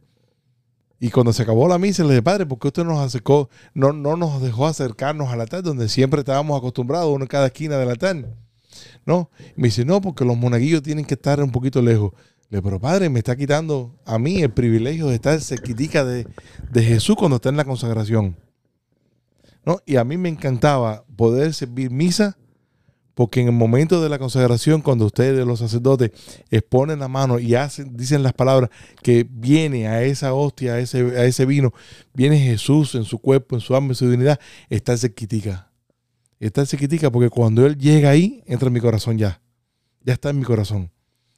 [1.00, 3.94] Y cuando se acabó la misa, le dije, padre, ¿por qué usted nos acercó, no,
[3.94, 7.90] no nos dejó acercarnos al altar donde siempre estábamos acostumbrados, uno en cada esquina del
[7.90, 8.26] altar?
[9.06, 9.30] ¿No?
[9.56, 12.14] Me dice, no, porque los monaguillos tienen que estar un poquito lejos.
[12.50, 16.28] Le digo, pero padre, me está quitando a mí el privilegio de estar cerquitica de,
[16.72, 18.38] de Jesús cuando está en la consagración.
[19.66, 19.80] ¿No?
[19.86, 22.38] Y a mí me encantaba poder servir misa
[23.18, 26.12] porque en el momento de la consagración, cuando ustedes, los sacerdotes,
[26.52, 28.70] exponen la mano y hacen, dicen las palabras
[29.02, 31.74] que viene a esa hostia, a ese, a ese vino,
[32.14, 34.40] viene Jesús en su cuerpo, en su alma, en su divinidad,
[34.70, 35.72] está cerquitica.
[36.40, 39.42] Está cerquitica porque cuando Él llega ahí, entra en mi corazón ya.
[40.04, 40.92] Ya está en mi corazón.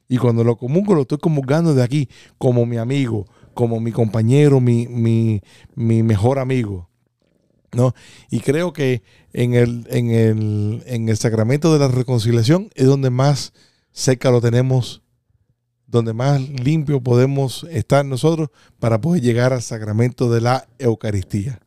[0.07, 4.59] Y cuando lo comulgo, lo estoy comulgando de aquí, como mi amigo, como mi compañero,
[4.59, 5.41] mi, mi,
[5.75, 6.89] mi mejor amigo.
[7.71, 7.93] ¿no?
[8.29, 13.09] Y creo que en el, en, el, en el sacramento de la reconciliación es donde
[13.09, 13.53] más
[13.91, 15.03] cerca lo tenemos,
[15.87, 21.59] donde más limpio podemos estar nosotros para poder llegar al sacramento de la Eucaristía.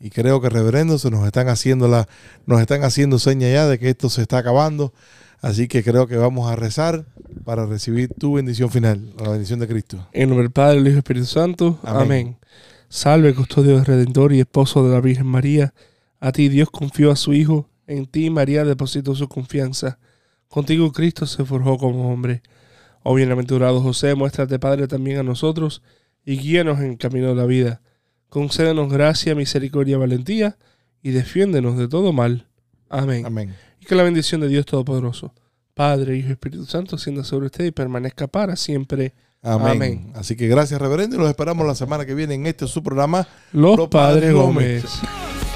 [0.00, 2.08] Y creo que reverendo se nos están haciendo la,
[2.46, 4.92] nos están haciendo seña ya de que esto se está acabando.
[5.40, 7.04] Así que creo que vamos a rezar
[7.44, 10.08] para recibir tu bendición final, la bendición de Cristo.
[10.12, 11.78] En nombre del Padre, el Hijo y el Espíritu Santo.
[11.82, 12.02] Amén.
[12.02, 12.36] Amén.
[12.88, 15.74] Salve, custodio del Redentor y esposo de la Virgen María.
[16.20, 17.68] A ti Dios confió a su Hijo.
[17.86, 19.98] En ti María depositó su confianza.
[20.48, 22.42] Contigo Cristo se forjó como hombre.
[23.02, 25.82] Oh bienaventurado José, muéstrate Padre también a nosotros
[26.24, 27.80] y guíanos en el camino de la vida.
[28.28, 30.56] Concédenos gracia, misericordia, valentía
[31.02, 32.46] y defiéndenos de todo mal.
[32.88, 33.24] Amén.
[33.26, 33.54] Amén.
[33.80, 35.32] Y que la bendición de Dios Todopoderoso,
[35.74, 39.14] Padre, Hijo y Espíritu Santo, sienda sobre usted y permanezca para siempre.
[39.42, 39.68] Amén.
[39.68, 40.12] Amén.
[40.14, 43.26] Así que gracias, reverendo, y los esperamos la semana que viene en este su programa.
[43.52, 44.84] Los, Los Padres Padres Gómez.
[44.84, 45.47] Gómez.